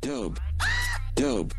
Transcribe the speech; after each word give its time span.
Dope. 0.00 0.40
Dope. 1.14 1.52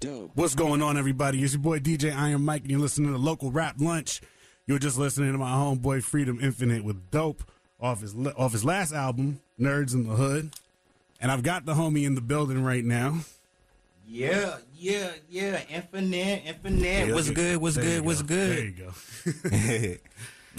Dope. 0.00 0.30
What's 0.34 0.54
going 0.54 0.82
on, 0.82 0.96
everybody? 0.96 1.42
It's 1.42 1.52
your 1.52 1.62
boy 1.62 1.78
DJ 1.78 2.14
Iron 2.14 2.44
Mike, 2.44 2.62
and 2.62 2.70
you're 2.70 2.80
listening 2.80 3.12
to 3.12 3.18
Local 3.18 3.50
Rap 3.50 3.76
Lunch. 3.78 4.20
You're 4.66 4.78
just 4.78 4.98
listening 4.98 5.32
to 5.32 5.38
my 5.38 5.50
homeboy 5.50 6.02
Freedom 6.02 6.38
Infinite 6.42 6.84
with 6.84 7.10
Dope 7.10 7.42
off 7.80 8.00
his 8.00 8.14
off 8.36 8.52
his 8.52 8.64
last 8.64 8.92
album, 8.92 9.40
Nerds 9.58 9.94
in 9.94 10.06
the 10.06 10.14
Hood. 10.14 10.52
And 11.20 11.30
I've 11.30 11.42
got 11.42 11.66
the 11.66 11.74
homie 11.74 12.06
in 12.06 12.14
the 12.14 12.20
building 12.20 12.64
right 12.64 12.84
now. 12.84 13.18
Yeah, 14.06 14.56
yeah, 14.74 15.10
yeah. 15.28 15.60
Infinite, 15.68 16.42
infinite. 16.46 17.08
Yeah, 17.08 17.14
what's 17.14 17.28
okay. 17.28 17.34
good? 17.34 17.56
What's 17.58 17.76
There 17.76 17.84
good? 17.84 18.04
What's 18.04 18.22
go. 18.22 18.28
good? 18.28 18.56
There 18.56 18.64
you 18.64 19.92
go. 19.92 19.96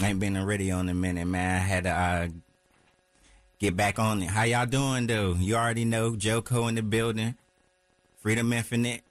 I 0.04 0.08
ain't 0.08 0.20
been 0.20 0.36
on 0.36 0.46
radio 0.46 0.78
in 0.78 0.88
a 0.88 0.94
minute, 0.94 1.26
man. 1.26 1.56
I 1.56 1.58
had 1.58 1.84
to 1.84 1.90
uh, 1.90 2.28
get 3.62 3.76
back 3.76 4.00
on 4.00 4.20
it. 4.22 4.28
How 4.28 4.42
y'all 4.42 4.66
doing, 4.66 5.06
though? 5.06 5.34
You 5.38 5.54
already 5.54 5.84
know 5.84 6.16
Joko 6.16 6.66
in 6.66 6.74
the 6.74 6.82
building. 6.82 7.36
Freedom 8.18 8.52
Infinite, 8.52 9.02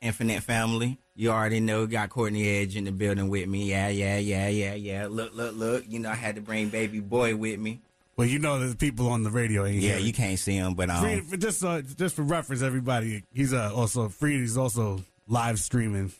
Infinite 0.00 0.44
Family. 0.44 0.98
You 1.16 1.30
already 1.30 1.58
know. 1.58 1.84
Got 1.88 2.10
Courtney 2.10 2.48
Edge 2.48 2.76
in 2.76 2.84
the 2.84 2.92
building 2.92 3.28
with 3.28 3.48
me. 3.48 3.68
Yeah, 3.68 3.88
yeah, 3.88 4.18
yeah, 4.18 4.46
yeah, 4.48 4.74
yeah. 4.74 5.06
Look, 5.10 5.34
look, 5.34 5.56
look. 5.56 5.84
You 5.88 5.98
know, 5.98 6.10
I 6.10 6.14
had 6.14 6.36
to 6.36 6.40
bring 6.40 6.68
Baby 6.68 7.00
Boy 7.00 7.34
with 7.34 7.58
me. 7.58 7.80
Well, 8.16 8.28
you 8.28 8.38
know 8.38 8.58
there's 8.60 8.76
people 8.76 9.08
on 9.08 9.24
the 9.24 9.30
radio 9.30 9.64
Yeah, 9.64 9.94
here. 9.94 9.98
you 9.98 10.12
can't 10.12 10.38
see 10.38 10.54
him, 10.54 10.74
but 10.74 10.90
um, 10.90 11.02
Free, 11.02 11.20
for 11.20 11.36
just 11.36 11.64
uh, 11.64 11.82
just 11.82 12.14
for 12.16 12.22
reference, 12.22 12.62
everybody, 12.62 13.24
he's 13.32 13.52
uh, 13.52 13.72
also 13.74 14.08
free. 14.08 14.38
He's 14.40 14.56
also 14.56 15.00
live 15.28 15.58
streaming 15.58 16.12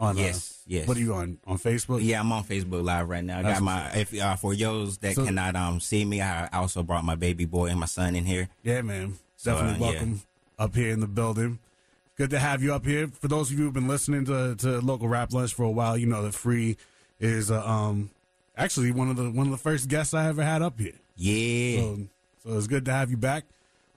on. 0.00 0.16
Yes, 0.16 0.58
uh, 0.60 0.64
yes. 0.68 0.88
What 0.88 0.96
are 0.96 1.00
you 1.00 1.14
on 1.14 1.38
on 1.46 1.58
Facebook? 1.58 2.00
Yeah, 2.02 2.20
I'm 2.20 2.30
on 2.32 2.44
Facebook 2.44 2.84
Live 2.84 3.08
right 3.08 3.24
now. 3.24 3.38
I 3.38 3.42
That's 3.42 3.58
got 3.60 3.64
my 3.64 3.90
if 3.94 4.20
uh, 4.20 4.36
for 4.36 4.54
those 4.54 4.98
that 4.98 5.14
So- 5.14 5.24
cannot 5.24 5.56
um 5.56 5.80
see 5.80 6.04
me, 6.04 6.20
I 6.20 6.48
also 6.52 6.82
brought 6.82 7.04
my 7.04 7.14
baby 7.14 7.44
boy 7.44 7.66
and 7.66 7.80
my 7.80 7.86
son 7.86 8.14
in 8.16 8.24
here. 8.24 8.48
Yeah, 8.62 8.82
man. 8.82 9.14
So, 9.36 9.52
Definitely 9.54 9.86
uh, 9.86 9.90
welcome 9.90 10.20
up 10.58 10.74
here 10.74 10.90
in 10.90 11.00
the 11.00 11.06
building. 11.06 11.58
Good 12.16 12.30
to 12.30 12.38
have 12.38 12.62
you 12.62 12.72
up 12.74 12.86
here. 12.86 13.08
For 13.08 13.28
those 13.28 13.50
of 13.50 13.58
you 13.58 13.64
who've 13.64 13.74
been 13.74 13.88
listening 13.88 14.24
to, 14.24 14.54
to 14.56 14.80
local 14.80 15.06
rap 15.06 15.32
lunch 15.34 15.52
for 15.52 15.64
a 15.64 15.70
while, 15.70 15.98
you 15.98 16.06
know 16.06 16.22
that 16.22 16.32
Free 16.34 16.76
is 17.20 17.50
uh, 17.50 17.62
um 17.66 18.10
actually 18.56 18.90
one 18.90 19.10
of 19.10 19.16
the 19.16 19.30
one 19.30 19.46
of 19.46 19.50
the 19.52 19.58
first 19.58 19.88
guests 19.88 20.14
I 20.14 20.28
ever 20.28 20.42
had 20.42 20.62
up 20.62 20.78
here. 20.80 20.94
Yeah, 21.16 21.80
So, 21.80 21.98
so 22.44 22.56
it's 22.58 22.66
good 22.66 22.84
to 22.86 22.92
have 22.92 23.10
you 23.10 23.16
back. 23.16 23.44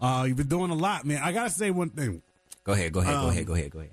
Uh, 0.01 0.25
you've 0.27 0.37
been 0.37 0.47
doing 0.47 0.71
a 0.71 0.75
lot, 0.75 1.05
man. 1.05 1.21
I 1.23 1.31
gotta 1.31 1.49
say 1.49 1.71
one 1.71 1.89
thing. 1.89 2.21
go 2.63 2.73
ahead, 2.73 2.91
go 2.93 2.99
ahead, 3.01 3.15
um, 3.15 3.23
go 3.25 3.29
ahead, 3.29 3.45
go 3.45 3.53
ahead, 3.53 3.71
go 3.71 3.79
ahead. 3.79 3.91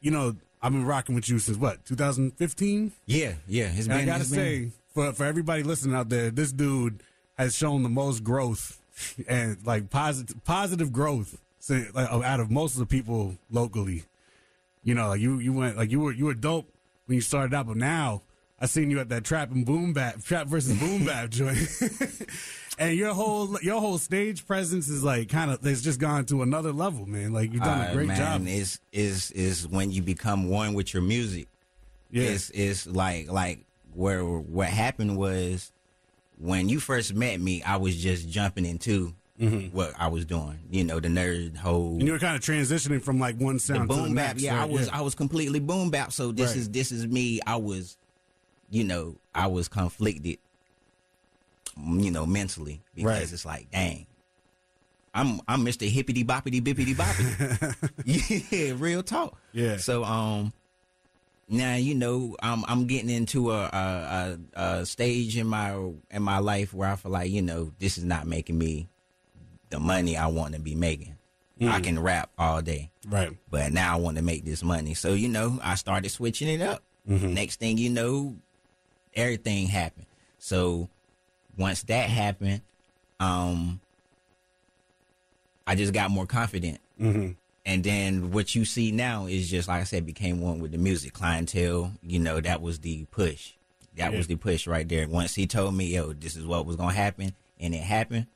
You 0.00 0.10
know, 0.12 0.36
I've 0.62 0.72
been 0.72 0.84
rocking 0.86 1.14
with 1.14 1.28
you 1.28 1.38
since 1.38 1.58
what 1.58 1.84
2015. 1.84 2.92
Yeah, 3.06 3.34
yeah. 3.46 3.66
It's 3.66 3.80
And 3.80 3.88
been. 3.88 3.96
I 4.00 4.04
gotta 4.04 4.20
it's 4.22 4.30
been- 4.30 4.70
say, 4.70 4.76
for 4.94 5.12
for 5.12 5.24
everybody 5.24 5.62
listening 5.62 5.94
out 5.94 6.08
there, 6.08 6.30
this 6.30 6.52
dude 6.52 7.02
has 7.38 7.54
shown 7.54 7.82
the 7.82 7.88
most 7.88 8.24
growth 8.24 8.78
and 9.28 9.58
like 9.66 9.90
positive 9.90 10.42
positive 10.44 10.92
growth 10.92 11.38
say, 11.58 11.86
like, 11.94 12.08
out 12.10 12.40
of 12.40 12.50
most 12.50 12.74
of 12.74 12.78
the 12.80 12.86
people 12.86 13.36
locally. 13.50 14.04
You 14.82 14.94
know, 14.94 15.08
like 15.08 15.20
you 15.20 15.38
you 15.38 15.52
went 15.52 15.76
like 15.76 15.90
you 15.90 16.00
were 16.00 16.12
you 16.12 16.24
were 16.26 16.34
dope 16.34 16.68
when 17.06 17.16
you 17.16 17.20
started 17.20 17.52
out, 17.54 17.66
but 17.66 17.76
now 17.76 18.22
I 18.58 18.66
seen 18.66 18.90
you 18.90 19.00
at 19.00 19.08
that 19.10 19.24
trap 19.24 19.50
and 19.50 19.66
boom 19.66 19.92
bap 19.92 20.22
trap 20.24 20.46
versus 20.46 20.78
boom 20.78 21.04
bap 21.04 21.30
joint. 21.30 21.58
And 22.78 22.94
your 22.94 23.14
whole 23.14 23.58
your 23.62 23.80
whole 23.80 23.96
stage 23.96 24.46
presence 24.46 24.86
is 24.88 25.02
like 25.02 25.30
kind 25.30 25.50
of 25.50 25.64
it's 25.66 25.80
just 25.80 25.98
gone 25.98 26.26
to 26.26 26.42
another 26.42 26.72
level, 26.72 27.06
man. 27.06 27.32
Like 27.32 27.50
you've 27.54 27.62
done 27.62 27.80
Uh, 27.80 27.88
a 27.90 27.94
great 27.94 28.06
man, 28.08 28.16
job. 28.18 28.46
Is 28.46 28.80
is 28.92 29.30
is 29.30 29.66
when 29.66 29.90
you 29.90 30.02
become 30.02 30.50
one 30.50 30.74
with 30.74 30.92
your 30.92 31.02
music. 31.02 31.48
Yeah. 32.10 32.24
It's 32.24 32.50
it's 32.50 32.86
like 32.86 33.30
like 33.32 33.64
where 33.94 34.22
what 34.26 34.68
happened 34.68 35.16
was 35.16 35.72
when 36.38 36.68
you 36.68 36.78
first 36.78 37.14
met 37.14 37.40
me, 37.40 37.62
I 37.62 37.76
was 37.78 37.96
just 37.96 38.28
jumping 38.28 38.66
into 38.66 39.14
what 39.72 39.94
I 39.98 40.08
was 40.08 40.26
doing. 40.26 40.58
You 40.70 40.84
know, 40.84 41.00
the 41.00 41.08
nerd 41.08 41.56
whole 41.56 41.92
Mm-hmm. 41.92 41.98
And 42.00 42.06
you 42.08 42.12
were 42.12 42.18
kind 42.18 42.36
of 42.36 42.42
transitioning 42.42 43.00
from 43.00 43.18
like 43.18 43.36
one 43.40 43.54
the 43.54 43.60
sound 43.60 43.88
to 43.88 43.96
the 43.96 44.02
boom 44.02 44.14
bap. 44.14 44.34
next. 44.34 44.42
Yeah, 44.42 44.56
I 44.56 44.60
right? 44.60 44.70
was 44.70 44.88
I 44.90 45.00
was 45.00 45.14
completely 45.14 45.60
boom 45.60 45.88
bap. 45.88 46.12
So 46.12 46.30
this 46.30 46.50
Right. 46.50 46.58
is 46.58 46.68
this 46.68 46.92
is 46.92 47.06
me. 47.06 47.40
I 47.46 47.56
was, 47.56 47.96
you 48.70 48.84
know, 48.84 49.16
I 49.34 49.46
was 49.46 49.68
conflicted, 49.68 50.38
mm, 51.78 52.02
you 52.04 52.10
know, 52.10 52.26
mentally 52.26 52.82
because 52.94 53.06
Right. 53.06 53.32
it's 53.32 53.44
like, 53.44 53.70
dang, 53.70 54.06
I'm 55.14 55.40
I'm 55.48 55.64
Mr. 55.64 55.88
Hippity 55.88 56.24
Boppity 56.24 56.60
Bippity 56.60 56.94
Boppity. 56.94 58.50
yeah, 58.68 58.74
real 58.76 59.02
talk. 59.02 59.38
Yeah. 59.52 59.76
So 59.78 60.04
um, 60.04 60.52
now 61.48 61.76
you 61.76 61.94
know 61.94 62.36
I'm 62.42 62.64
I'm 62.66 62.86
getting 62.86 63.08
into 63.10 63.50
a 63.52 63.62
a, 63.64 64.38
a 64.54 64.62
a 64.80 64.86
stage 64.86 65.36
in 65.36 65.46
my 65.46 65.72
in 66.10 66.22
my 66.22 66.38
life 66.38 66.74
where 66.74 66.90
I 66.90 66.96
feel 66.96 67.12
like 67.12 67.30
you 67.30 67.40
know 67.42 67.72
this 67.78 67.96
is 67.98 68.04
not 68.04 68.26
making 68.26 68.58
me 68.58 68.88
the 69.70 69.80
money 69.80 70.16
I 70.16 70.26
want 70.26 70.54
to 70.54 70.60
be 70.60 70.74
making. 70.74 71.14
I 71.58 71.80
can 71.80 71.98
rap 71.98 72.28
all 72.36 72.60
day 72.60 72.90
right. 73.08 73.30
but 73.50 73.72
now 73.72 73.94
I 73.94 73.96
want 73.98 74.18
to 74.18 74.22
make 74.22 74.44
this 74.44 74.62
money. 74.62 74.92
So, 74.92 75.14
you 75.14 75.26
know, 75.30 75.58
I 75.62 75.76
started 75.76 76.10
switching 76.10 76.48
it 76.48 76.60
up. 76.60 76.82
Next 77.06 77.60
thing 77.60 77.78
you 77.78 77.88
know, 77.88 78.36
everything 79.16 79.66
happened. 79.66 80.06
So 80.38 80.88
once 81.56 81.82
that 81.84 82.08
happened, 82.08 82.60
um, 83.18 83.80
I 85.66 85.74
just 85.74 85.92
got 85.92 86.10
more 86.10 86.26
confident. 86.26 86.78
Mm-hmm. 87.00 87.32
And 87.64 87.82
then 87.82 88.30
what 88.30 88.54
you 88.54 88.64
see 88.64 88.92
now 88.92 89.26
is 89.26 89.50
just, 89.50 89.66
like 89.66 89.80
I 89.80 89.84
said, 89.84 90.06
became 90.06 90.40
one 90.40 90.60
with 90.60 90.70
the 90.70 90.78
music 90.78 91.12
clientele. 91.14 91.92
You 92.02 92.20
know, 92.20 92.40
that 92.40 92.62
was 92.62 92.78
the 92.78 93.06
push. 93.06 93.54
That 93.96 94.12
Yeah. 94.12 94.18
was 94.18 94.28
the 94.28 94.36
push 94.36 94.66
right 94.68 94.88
there. 94.88 95.08
Once 95.08 95.34
he 95.34 95.46
told 95.46 95.74
me, 95.74 95.86
yo, 95.86 96.12
this 96.12 96.36
is 96.36 96.44
what 96.46 96.66
was 96.66 96.76
going 96.76 96.90
to 96.90 96.96
happen, 96.96 97.34
and 97.58 97.74
it 97.74 97.82
happened. 97.82 98.26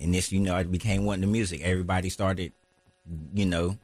And 0.00 0.12
this, 0.14 0.32
you 0.32 0.40
know, 0.40 0.56
I 0.56 0.62
became 0.64 1.04
one 1.04 1.16
of 1.16 1.20
the 1.20 1.26
music. 1.28 1.60
Everybody 1.62 2.08
started, 2.08 2.52
you 3.32 3.46
know, 3.46 3.78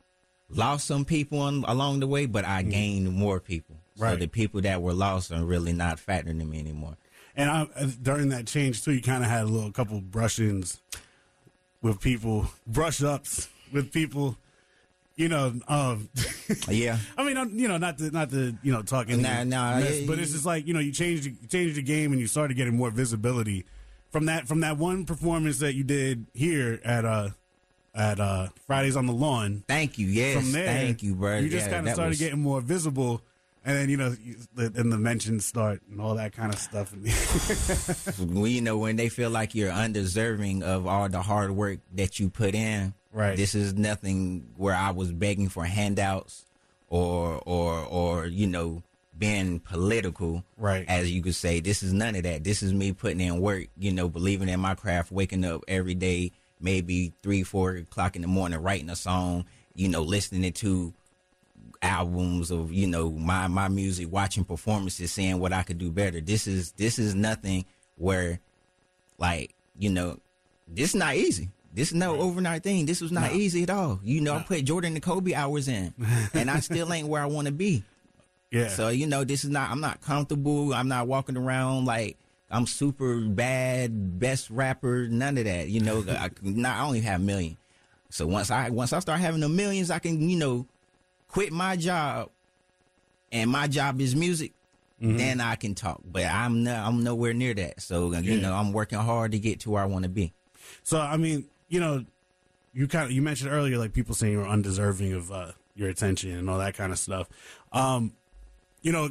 lost 0.48 0.86
some 0.86 1.04
people 1.04 1.40
on, 1.40 1.64
along 1.68 2.00
the 2.00 2.06
way, 2.06 2.26
but 2.26 2.44
I 2.44 2.62
gained 2.62 3.12
more 3.12 3.38
people. 3.38 3.76
So 3.96 4.16
the 4.16 4.26
people 4.26 4.60
that 4.62 4.82
were 4.82 4.92
lost 4.92 5.30
are 5.32 5.44
really 5.44 5.72
not 5.72 5.98
factoring 5.98 6.40
in 6.40 6.50
me 6.50 6.58
anymore. 6.58 6.96
And 7.36 7.50
I, 7.50 7.62
uh, 7.76 7.86
during 8.02 8.28
that 8.30 8.46
change 8.46 8.82
too, 8.84 8.92
you 8.92 9.02
kind 9.02 9.22
of 9.24 9.30
had 9.30 9.42
a 9.44 9.46
little 9.46 9.70
couple 9.72 10.00
brush-ins 10.00 10.80
with 11.82 12.00
people, 12.00 12.46
brush 12.66 13.02
ups 13.02 13.48
with 13.72 13.92
people. 13.92 14.36
You 15.16 15.28
know, 15.28 15.54
um, 15.68 16.08
Yeah. 16.68 16.98
I 17.16 17.24
mean, 17.24 17.36
I'm- 17.36 17.52
you 17.56 17.68
know, 17.68 17.76
not 17.78 17.98
to 17.98 18.10
not 18.10 18.30
to 18.30 18.56
you 18.64 18.72
know 18.72 18.82
talk 18.82 19.08
any 19.10 19.22
Nah, 19.22 19.44
nah, 19.44 19.78
mess, 19.78 20.00
yeah, 20.00 20.06
but 20.08 20.18
it's 20.18 20.32
just 20.32 20.44
like 20.44 20.66
you 20.66 20.74
know, 20.74 20.80
you 20.80 20.90
changed 20.90 21.24
you 21.26 21.34
changed 21.48 21.76
the 21.76 21.82
game 21.82 22.10
and 22.12 22.20
you 22.20 22.26
started 22.26 22.56
getting 22.56 22.76
more 22.76 22.90
visibility 22.90 23.64
from 24.10 24.26
that 24.26 24.48
from 24.48 24.60
that 24.60 24.76
one 24.76 25.04
performance 25.04 25.58
that 25.60 25.74
you 25.74 25.84
did 25.84 26.26
here 26.34 26.80
at 26.84 27.04
uh 27.04 27.28
at 27.94 28.18
uh 28.18 28.48
Fridays 28.66 28.96
on 28.96 29.06
the 29.06 29.12
Lawn. 29.12 29.62
Thank 29.68 29.98
you. 29.98 30.08
Yes. 30.08 30.36
From 30.36 30.50
there, 30.50 30.66
Thank 30.66 31.04
you, 31.04 31.14
bro. 31.14 31.38
You 31.38 31.48
just 31.48 31.66
Yeah, 31.66 31.74
kind 31.74 31.86
of 31.88 31.94
started 31.94 32.10
was- 32.10 32.18
getting 32.18 32.40
more 32.40 32.60
visible. 32.60 33.22
And 33.66 33.78
then 33.78 33.88
you 33.88 33.96
know, 33.96 34.14
you, 34.22 34.36
the, 34.54 34.72
and 34.76 34.92
the 34.92 34.98
mentions 34.98 35.46
start 35.46 35.80
and 35.90 36.00
all 36.00 36.16
that 36.16 36.32
kind 36.32 36.52
of 36.52 36.58
stuff. 36.58 36.92
Well, 38.18 38.46
you 38.46 38.60
know, 38.60 38.76
when 38.78 38.96
they 38.96 39.08
feel 39.08 39.30
like 39.30 39.54
you're 39.54 39.70
undeserving 39.70 40.62
of 40.62 40.86
all 40.86 41.08
the 41.08 41.22
hard 41.22 41.50
work 41.50 41.78
that 41.94 42.20
you 42.20 42.28
put 42.28 42.54
in. 42.54 42.94
Right. 43.12 43.36
This 43.36 43.54
is 43.54 43.74
nothing 43.74 44.48
where 44.56 44.74
I 44.74 44.90
was 44.90 45.12
begging 45.12 45.48
for 45.48 45.64
handouts 45.64 46.44
or 46.88 47.40
or 47.46 47.84
or 47.84 48.26
you 48.26 48.46
know 48.46 48.82
being 49.16 49.60
political. 49.60 50.44
Right. 50.56 50.84
As 50.88 51.10
you 51.10 51.22
could 51.22 51.34
say, 51.34 51.60
this 51.60 51.82
is 51.82 51.92
none 51.92 52.16
of 52.16 52.24
that. 52.24 52.44
This 52.44 52.62
is 52.62 52.72
me 52.72 52.92
putting 52.92 53.20
in 53.20 53.40
work. 53.40 53.68
You 53.78 53.92
know, 53.92 54.08
believing 54.08 54.48
in 54.48 54.60
my 54.60 54.74
craft, 54.74 55.12
waking 55.12 55.44
up 55.44 55.62
every 55.68 55.94
day, 55.94 56.32
maybe 56.60 57.12
three, 57.22 57.42
four 57.42 57.72
o'clock 57.76 58.16
in 58.16 58.22
the 58.22 58.28
morning, 58.28 58.60
writing 58.60 58.90
a 58.90 58.96
song. 58.96 59.46
You 59.74 59.88
know, 59.88 60.02
listening 60.02 60.52
to 60.52 60.92
albums 61.84 62.50
of 62.50 62.72
you 62.72 62.86
know 62.86 63.10
my 63.10 63.46
my 63.46 63.68
music 63.68 64.10
watching 64.10 64.42
performances 64.42 65.12
seeing 65.12 65.38
what 65.38 65.52
i 65.52 65.62
could 65.62 65.78
do 65.78 65.90
better. 65.90 66.20
This 66.20 66.46
is 66.46 66.72
this 66.72 66.98
is 66.98 67.14
nothing 67.14 67.66
where 67.96 68.40
like 69.18 69.54
you 69.78 69.90
know 69.90 70.18
this 70.66 70.90
is 70.90 70.94
not 70.94 71.14
easy. 71.14 71.50
This 71.72 71.88
is 71.88 71.94
no 71.94 72.20
overnight 72.20 72.62
thing. 72.62 72.86
This 72.86 73.00
was 73.00 73.12
not 73.12 73.32
easy 73.32 73.64
at 73.64 73.70
all. 73.70 74.00
You 74.02 74.22
know 74.22 74.34
i 74.34 74.42
put 74.42 74.64
jordan 74.64 74.94
and 74.94 75.02
kobe 75.02 75.34
hours 75.34 75.68
in 75.68 75.92
and 76.34 76.50
i 76.50 76.60
still 76.60 76.90
ain't 76.92 77.08
where 77.08 77.22
i 77.22 77.26
want 77.26 77.46
to 77.46 77.52
be. 77.52 77.84
Yeah. 78.50 78.68
so 78.68 78.88
you 78.88 79.06
know 79.06 79.24
this 79.24 79.44
is 79.44 79.50
not 79.50 79.70
i'm 79.70 79.80
not 79.80 80.00
comfortable. 80.00 80.72
I'm 80.72 80.88
not 80.88 81.06
walking 81.06 81.36
around 81.36 81.84
like 81.84 82.16
i'm 82.50 82.66
super 82.66 83.20
bad 83.20 84.18
best 84.18 84.48
rapper 84.48 85.06
none 85.08 85.36
of 85.36 85.44
that. 85.44 85.68
You 85.68 85.80
know 85.80 86.02
i 86.08 86.30
not 86.42 86.78
I 86.78 86.84
only 86.84 87.00
have 87.00 87.20
a 87.20 87.24
million. 87.24 87.58
So 88.08 88.26
once 88.26 88.50
i 88.50 88.70
once 88.70 88.94
i 88.94 89.00
start 89.00 89.20
having 89.20 89.40
the 89.40 89.50
millions 89.50 89.90
i 89.90 89.98
can 89.98 90.30
you 90.30 90.38
know 90.38 90.66
quit 91.34 91.52
my 91.52 91.74
job 91.76 92.30
and 93.32 93.50
my 93.50 93.66
job 93.66 94.00
is 94.00 94.14
music 94.14 94.52
then 95.00 95.40
i 95.40 95.54
can 95.56 95.74
talk 95.74 96.00
but 96.04 96.24
i'm 96.24 96.62
no, 96.64 96.72
i'm 96.74 97.02
nowhere 97.02 97.34
near 97.34 97.52
that 97.52 97.82
so 97.82 98.10
you 98.12 98.34
Yeah. 98.36 98.40
know 98.40 98.54
i'm 98.54 98.72
working 98.72 98.98
hard 98.98 99.32
to 99.32 99.38
get 99.38 99.60
to 99.60 99.70
where 99.70 99.82
i 99.82 99.86
want 99.86 100.04
to 100.04 100.08
be 100.08 100.32
So 100.82 100.98
I 100.98 101.16
mean, 101.18 101.44
you 101.68 101.78
know, 101.80 102.04
you 102.72 102.86
kind 102.88 103.04
of 103.06 103.10
you 103.12 103.20
mentioned 103.20 103.50
earlier 103.52 103.76
like 103.78 103.92
people 103.92 104.14
saying 104.14 104.32
you're 104.32 104.46
undeserving 104.48 105.12
of 105.12 105.30
uh, 105.30 105.52
your 105.74 105.88
attention 105.90 106.30
and 106.32 106.48
all 106.48 106.58
that 106.58 106.74
kind 106.74 106.90
of 106.92 106.98
stuff. 106.98 107.28
Um, 107.72 108.12
you 108.80 108.92
know, 108.92 109.10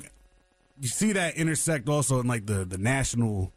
you 0.79 0.87
see 0.87 1.11
that 1.13 1.35
intersect 1.35 1.87
also 1.89 2.19
in 2.21 2.27
like 2.27 2.45
the 2.47 2.65
the 2.65 2.77
national 2.79 3.51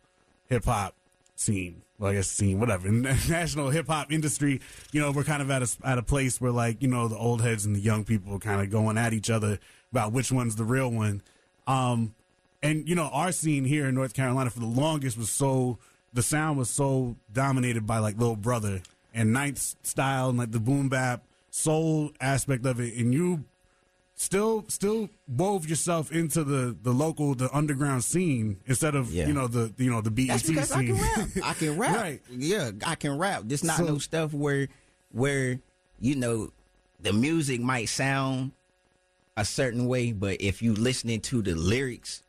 hip 0.48 0.64
hop 0.66 0.94
scene. 1.36 1.82
Well, 1.98 2.10
I 2.10 2.14
guess 2.14 2.28
scene, 2.28 2.60
whatever, 2.60 2.88
in 2.88 3.02
the 3.02 3.08
national 3.28 3.70
hip 3.70 3.86
hop 3.86 4.12
industry, 4.12 4.60
you 4.92 5.00
know, 5.00 5.10
we're 5.10 5.24
kind 5.24 5.42
of 5.42 5.50
at 5.50 5.62
a 5.62 5.68
at 5.84 5.98
a 5.98 6.02
place 6.02 6.40
where 6.40 6.52
like 6.52 6.82
you 6.82 6.88
know 6.88 7.08
the 7.08 7.16
old 7.16 7.42
heads 7.42 7.64
and 7.64 7.74
the 7.74 7.80
young 7.80 8.04
people 8.04 8.34
are 8.34 8.38
kind 8.38 8.60
of 8.60 8.70
going 8.70 8.98
at 8.98 9.12
each 9.12 9.30
other 9.30 9.58
about 9.92 10.12
which 10.12 10.30
one's 10.30 10.56
the 10.56 10.64
real 10.64 10.90
one. 10.90 11.22
Um, 11.66 12.14
and 12.62 12.88
you 12.88 12.94
know, 12.94 13.08
our 13.12 13.32
scene 13.32 13.64
here 13.64 13.86
in 13.86 13.94
North 13.94 14.14
Carolina 14.14 14.50
for 14.50 14.60
the 14.60 14.66
longest 14.66 15.16
was 15.16 15.30
so 15.30 15.78
the 16.12 16.22
sound 16.22 16.58
was 16.58 16.70
so 16.70 17.16
dominated 17.32 17.86
by 17.86 17.98
like 17.98 18.18
Little 18.18 18.36
Brother 18.36 18.82
and 19.14 19.32
Ninth 19.32 19.76
style 19.82 20.28
and 20.28 20.38
like 20.38 20.52
the 20.52 20.60
boom 20.60 20.88
bap 20.88 21.22
soul 21.50 22.12
aspect 22.20 22.66
of 22.66 22.80
it, 22.80 22.94
and 22.94 23.14
you 23.14 23.44
still 24.18 24.64
still 24.68 25.08
wove 25.28 25.68
yourself 25.68 26.10
into 26.10 26.42
the 26.42 26.74
the 26.82 26.90
local 26.92 27.34
the 27.34 27.54
underground 27.54 28.02
scene 28.02 28.58
instead 28.66 28.94
of 28.94 29.10
Yeah. 29.12 29.26
you 29.28 29.34
know 29.34 29.46
the 29.46 29.72
you 29.76 29.90
know 29.90 30.00
the 30.00 30.10
BET 30.10 30.28
That's 30.28 30.42
because 30.48 30.72
I 30.72 30.78
scene. 30.86 30.96
can 30.96 31.02
rap. 31.02 31.28
I 31.44 31.52
can 31.54 31.78
rap. 31.78 31.96
Right. 31.96 32.22
Yeah, 32.30 32.70
I 32.86 32.94
can 32.94 33.18
rap. 33.18 33.42
This 33.44 33.62
not 33.62 33.76
So- 33.78 33.84
no 33.84 33.98
stuff 33.98 34.32
where 34.32 34.68
where 35.12 35.60
you 36.00 36.14
know 36.16 36.50
the 37.00 37.12
music 37.12 37.60
might 37.60 37.88
sound 37.90 38.52
a 39.36 39.44
certain 39.44 39.86
way, 39.86 40.12
but 40.12 40.40
if 40.40 40.62
you 40.62 40.72
listening 40.74 41.20
to 41.20 41.42
the 41.42 41.54
lyrics, 41.54 42.22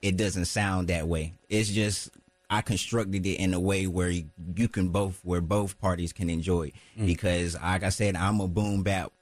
it 0.00 0.16
doesn't 0.16 0.46
sound 0.46 0.88
that 0.88 1.06
way. 1.06 1.34
It's 1.50 1.68
just 1.68 2.08
I 2.48 2.62
constructed 2.62 3.26
it 3.26 3.34
in 3.38 3.52
a 3.52 3.60
way 3.60 3.86
where 3.86 4.08
you 4.10 4.68
can 4.68 4.88
both 4.88 5.20
where 5.24 5.42
both 5.42 5.78
parties 5.78 6.14
can 6.14 6.30
enjoy 6.30 6.68
it. 6.68 6.74
Mm. 6.98 7.06
because 7.06 7.54
like 7.60 7.82
I 7.82 7.90
said, 7.90 8.16
I'm 8.16 8.40
a 8.40 8.48
boom 8.48 8.82
bap 8.82 9.12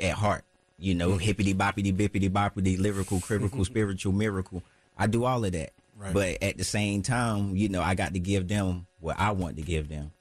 at 0.00 0.14
heart. 0.14 0.42
You 0.80 0.94
know, 0.94 1.10
Mm. 1.10 1.20
hippity 1.20 1.54
boppity 1.54 1.94
bippity 1.94 2.30
boppity, 2.30 2.78
lyrical, 2.78 3.20
critical, 3.20 3.64
spiritual, 3.72 4.12
miracle. 4.12 4.62
I 4.98 5.06
do 5.06 5.24
all 5.24 5.44
of 5.44 5.52
that. 5.52 5.72
Right. 5.96 6.14
But 6.14 6.42
at 6.42 6.56
the 6.56 6.64
same 6.64 7.02
time, 7.02 7.54
you 7.56 7.68
know, 7.68 7.82
I 7.82 7.94
got 7.94 8.14
to 8.14 8.18
give 8.18 8.48
them 8.48 8.86
what 9.00 9.18
I 9.18 9.32
want 9.32 9.56
to 9.56 9.62
give 9.62 9.88
them. 9.88 10.12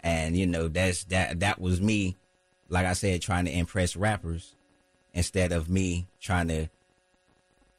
And, 0.00 0.36
you 0.36 0.46
know, 0.46 0.68
that's 0.68 1.04
that 1.04 1.40
that 1.40 1.60
was 1.60 1.80
me, 1.80 2.16
like 2.68 2.84
I 2.86 2.92
said, 2.92 3.22
trying 3.22 3.46
to 3.46 3.50
impress 3.50 3.96
rappers 3.96 4.54
instead 5.14 5.50
of 5.52 5.68
me 5.70 6.06
trying 6.20 6.48
to 6.48 6.68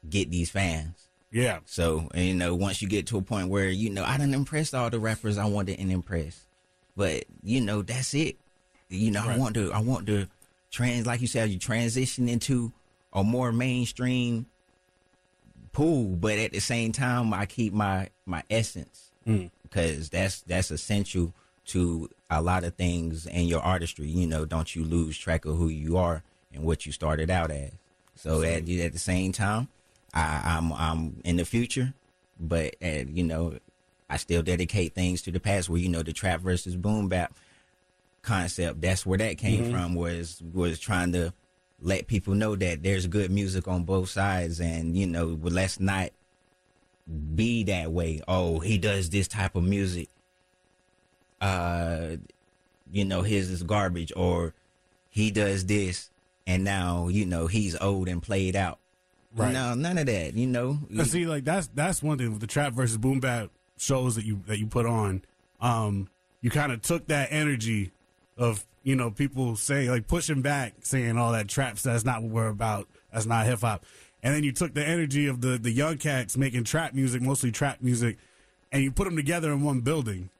get 0.08 0.30
these 0.30 0.50
fans. 0.50 1.06
Yeah, 1.30 1.58
So, 1.66 2.08
and, 2.14 2.24
you 2.24 2.34
know, 2.34 2.54
once 2.54 2.80
you 2.80 2.88
get 2.88 3.06
to 3.08 3.18
a 3.18 3.22
point 3.22 3.48
where, 3.50 3.68
you 3.68 3.90
know, 3.90 4.02
I 4.02 4.16
done 4.16 4.32
impressed 4.32 4.74
all 4.74 4.88
the 4.88 4.98
rappers 4.98 5.36
I 5.36 5.44
wanted 5.44 5.76
to 5.76 5.82
impress. 5.82 6.46
But, 6.96 7.24
you 7.42 7.60
know, 7.60 7.82
that's 7.82 8.14
it. 8.14 8.36
You 8.88 9.10
know, 9.10 9.22
I 9.22 9.36
want 9.36 9.54
to, 9.56 9.70
I 9.70 9.80
want 9.80 10.06
to 10.06 10.26
trans, 10.70 11.06
like 11.06 11.20
you 11.20 11.26
said, 11.26 11.50
you 11.50 11.58
transition 11.58 12.28
into 12.28 12.72
a 13.12 13.24
more 13.24 13.52
mainstream 13.52 14.46
pool, 15.72 16.16
but 16.16 16.38
at 16.38 16.52
the 16.52 16.60
same 16.60 16.92
time, 16.92 17.32
I 17.32 17.46
keep 17.46 17.72
my, 17.72 18.08
my 18.26 18.42
essence 18.50 19.10
because 19.62 20.08
that's, 20.10 20.40
that's 20.42 20.70
essential 20.70 21.32
to 21.66 22.08
a 22.30 22.40
lot 22.40 22.64
of 22.64 22.74
things 22.74 23.26
in 23.26 23.46
your 23.46 23.60
artistry. 23.60 24.08
You 24.08 24.26
know, 24.26 24.44
don't 24.44 24.74
you 24.74 24.84
lose 24.84 25.18
track 25.18 25.44
of 25.44 25.56
who 25.56 25.68
you 25.68 25.96
are 25.96 26.22
and 26.52 26.64
what 26.64 26.86
you 26.86 26.92
started 26.92 27.30
out 27.30 27.50
as. 27.50 27.72
So 28.14 28.42
at, 28.42 28.68
at 28.68 28.92
the 28.92 28.98
same 28.98 29.32
time, 29.32 29.68
I, 30.12 30.42
I'm 30.44 30.72
I'm 30.72 31.20
in 31.24 31.36
the 31.36 31.44
future, 31.44 31.92
but 32.40 32.74
uh, 32.82 33.04
you 33.06 33.22
know, 33.22 33.58
I 34.10 34.16
still 34.16 34.42
dedicate 34.42 34.94
things 34.94 35.22
to 35.22 35.30
the 35.30 35.38
past. 35.38 35.68
Where 35.68 35.78
you 35.78 35.88
know 35.88 36.02
the 36.02 36.12
trap 36.12 36.40
versus 36.40 36.74
boom 36.74 37.08
bap 37.08 37.34
concept. 38.22 38.80
That's 38.80 39.04
where 39.06 39.18
that 39.18 39.38
came 39.38 39.70
from. 39.70 39.94
Was 39.94 40.42
was 40.52 40.78
trying 40.78 41.12
to 41.12 41.32
let 41.80 42.06
people 42.06 42.34
know 42.34 42.56
that 42.56 42.82
there's 42.82 43.06
good 43.06 43.30
music 43.30 43.68
on 43.68 43.84
both 43.84 44.10
sides, 44.10 44.60
and 44.60 44.96
you 44.96 45.06
know, 45.06 45.38
well, 45.40 45.52
let's 45.52 45.80
not 45.80 46.10
be 47.34 47.64
that 47.64 47.92
way. 47.92 48.20
Oh, 48.28 48.58
he 48.58 48.78
does 48.78 49.10
this 49.10 49.28
type 49.28 49.54
of 49.54 49.64
music. 49.64 50.08
Uh, 51.40 52.16
you 52.92 53.04
know, 53.04 53.22
his 53.22 53.50
is 53.50 53.62
garbage, 53.62 54.12
or 54.16 54.54
he 55.08 55.30
does 55.30 55.66
this, 55.66 56.10
and 56.46 56.64
now 56.64 57.08
you 57.08 57.24
know 57.24 57.46
he's 57.46 57.76
old 57.80 58.08
and 58.08 58.22
played 58.22 58.56
out. 58.56 58.78
Right. 59.34 59.52
No, 59.52 59.74
none 59.74 59.98
of 59.98 60.06
that. 60.06 60.34
You 60.34 60.46
know, 60.46 60.78
see, 61.04 61.26
like 61.26 61.44
that's 61.44 61.68
that's 61.68 62.02
one 62.02 62.18
thing 62.18 62.30
with 62.30 62.40
the 62.40 62.46
trap 62.46 62.72
versus 62.72 62.96
boom 62.96 63.20
bap 63.20 63.50
shows 63.76 64.16
that 64.16 64.24
you 64.24 64.42
that 64.46 64.58
you 64.58 64.66
put 64.66 64.86
on. 64.86 65.22
Um, 65.60 66.08
you 66.40 66.50
kind 66.50 66.72
of 66.72 66.82
took 66.82 67.06
that 67.08 67.28
energy 67.30 67.92
of 68.38 68.64
you 68.82 68.96
know 68.96 69.10
people 69.10 69.56
saying 69.56 69.90
like 69.90 70.06
pushing 70.06 70.40
back, 70.40 70.74
saying 70.80 71.18
all 71.18 71.32
that 71.32 71.48
traps. 71.48 71.82
That's 71.82 72.04
not 72.04 72.22
what 72.22 72.30
we're 72.30 72.48
about. 72.48 72.88
That's 73.12 73.26
not 73.26 73.46
hip 73.46 73.60
hop. 73.60 73.84
And 74.22 74.34
then 74.34 74.42
you 74.42 74.52
took 74.52 74.74
the 74.74 74.86
energy 74.86 75.26
of 75.26 75.40
the 75.40 75.58
the 75.58 75.70
young 75.70 75.98
cats 75.98 76.36
making 76.36 76.64
trap 76.64 76.94
music, 76.94 77.20
mostly 77.20 77.50
trap 77.50 77.82
music, 77.82 78.16
and 78.72 78.82
you 78.82 78.90
put 78.90 79.04
them 79.04 79.16
together 79.16 79.52
in 79.52 79.62
one 79.62 79.80
building. 79.80 80.30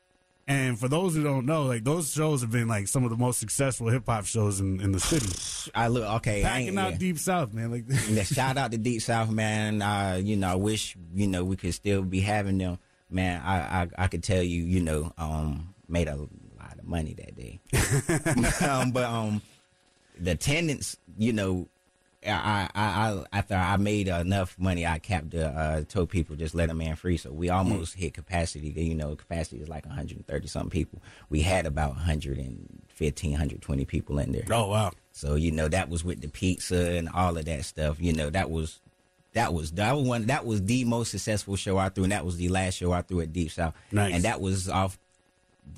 And 0.46 0.78
for 0.78 0.88
those 0.88 1.14
who 1.14 1.22
don't 1.22 1.44
know, 1.44 1.64
like 1.64 1.84
those 1.84 2.10
shows 2.10 2.40
have 2.40 2.50
been 2.50 2.68
like 2.68 2.88
some 2.88 3.04
of 3.04 3.10
the 3.10 3.18
most 3.18 3.38
successful 3.38 3.88
hip 3.88 4.04
hop 4.06 4.24
shows 4.24 4.60
in, 4.60 4.80
in 4.80 4.92
the 4.92 5.00
city. 5.00 5.70
I 5.74 5.88
look 5.88 6.04
okay. 6.16 6.40
I 6.40 6.48
Packing 6.48 6.68
ain't, 6.68 6.78
out 6.78 6.92
yeah. 6.92 6.98
Deep 6.98 7.18
South, 7.18 7.52
man. 7.52 7.70
Like 7.70 7.84
Yeah, 8.08 8.22
shout 8.22 8.56
out 8.56 8.72
to 8.72 8.78
Deep 8.78 9.02
South, 9.02 9.30
man. 9.30 9.82
Uh, 9.82 10.18
you 10.22 10.36
know, 10.36 10.48
I 10.48 10.54
wish 10.54 10.96
you 11.14 11.26
know 11.26 11.44
we 11.44 11.56
could 11.56 11.74
still 11.74 12.02
be 12.02 12.20
having 12.20 12.56
them, 12.56 12.78
man. 13.10 13.42
I 13.44 13.82
I, 13.82 13.88
I 13.98 14.06
could 14.06 14.22
tell 14.22 14.42
you, 14.42 14.62
you 14.62 14.80
know, 14.80 15.12
um, 15.18 15.74
made 15.86 16.08
a 16.08 16.18
money 16.88 17.14
that 17.14 17.36
day. 17.36 17.60
um, 18.68 18.90
but 18.90 19.04
um, 19.04 19.42
the 20.18 20.32
attendance, 20.32 20.96
you 21.16 21.32
know, 21.32 21.68
I, 22.26 22.68
I 22.74 22.82
I 22.82 23.24
after 23.32 23.54
I 23.54 23.76
made 23.76 24.08
enough 24.08 24.58
money, 24.58 24.84
I 24.84 24.98
capped 24.98 25.30
the 25.30 25.48
uh, 25.48 25.82
told 25.84 26.10
people 26.10 26.34
just 26.34 26.54
let 26.54 26.68
a 26.68 26.74
man 26.74 26.96
free. 26.96 27.16
So 27.16 27.30
we 27.32 27.48
almost 27.48 27.94
hit 27.94 28.14
capacity. 28.14 28.68
You 28.68 28.94
know, 28.94 29.14
capacity 29.14 29.60
is 29.60 29.68
like 29.68 29.86
130 29.86 30.48
something 30.48 30.70
people. 30.70 31.00
We 31.30 31.42
had 31.42 31.64
about 31.64 31.90
115, 31.90 33.30
120 33.30 33.84
people 33.84 34.18
in 34.18 34.32
there. 34.32 34.42
oh 34.50 34.68
wow, 34.68 34.90
So 35.12 35.36
you 35.36 35.52
know 35.52 35.68
that 35.68 35.88
was 35.88 36.04
with 36.04 36.20
the 36.20 36.28
pizza 36.28 36.92
and 36.92 37.08
all 37.08 37.38
of 37.38 37.44
that 37.44 37.64
stuff. 37.64 38.00
You 38.00 38.12
know 38.12 38.30
that 38.30 38.50
was 38.50 38.80
that 39.34 39.54
was 39.54 39.72
that 39.72 39.94
was 39.94 40.06
one 40.06 40.26
that 40.26 40.44
was 40.44 40.64
the 40.64 40.84
most 40.84 41.12
successful 41.12 41.54
show 41.54 41.78
I 41.78 41.88
threw, 41.88 42.04
and 42.04 42.12
that 42.12 42.24
was 42.24 42.36
the 42.36 42.48
last 42.48 42.74
show 42.74 42.92
I 42.92 43.02
threw 43.02 43.20
at 43.20 43.32
Deep 43.32 43.52
South. 43.52 43.74
Nice. 43.92 44.14
And 44.14 44.24
that 44.24 44.40
was 44.40 44.68
off. 44.68 44.98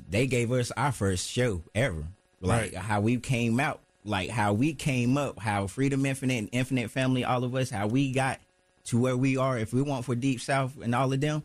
They 0.08 0.26
gave 0.26 0.50
us 0.52 0.70
our 0.76 0.92
first 0.92 1.28
show 1.28 1.62
ever. 1.74 2.04
Like 2.40 2.72
Right. 2.72 2.74
how 2.76 3.00
we 3.00 3.18
came 3.18 3.60
out, 3.60 3.80
like 4.04 4.30
how 4.30 4.52
we 4.54 4.72
came 4.74 5.16
up, 5.18 5.38
how 5.38 5.66
Freedom 5.66 6.04
Infinite 6.06 6.38
and 6.38 6.48
Infinite 6.52 6.90
Family, 6.90 7.24
all 7.24 7.44
of 7.44 7.54
us, 7.54 7.70
how 7.70 7.86
we 7.86 8.12
got 8.12 8.40
to 8.86 8.98
where 8.98 9.16
we 9.16 9.36
are. 9.36 9.58
If 9.58 9.72
we 9.72 9.82
want 9.82 10.04
for 10.06 10.14
Deep 10.14 10.40
South 10.40 10.72
and 10.82 10.94
all 10.94 11.12
of 11.12 11.20
them, 11.20 11.42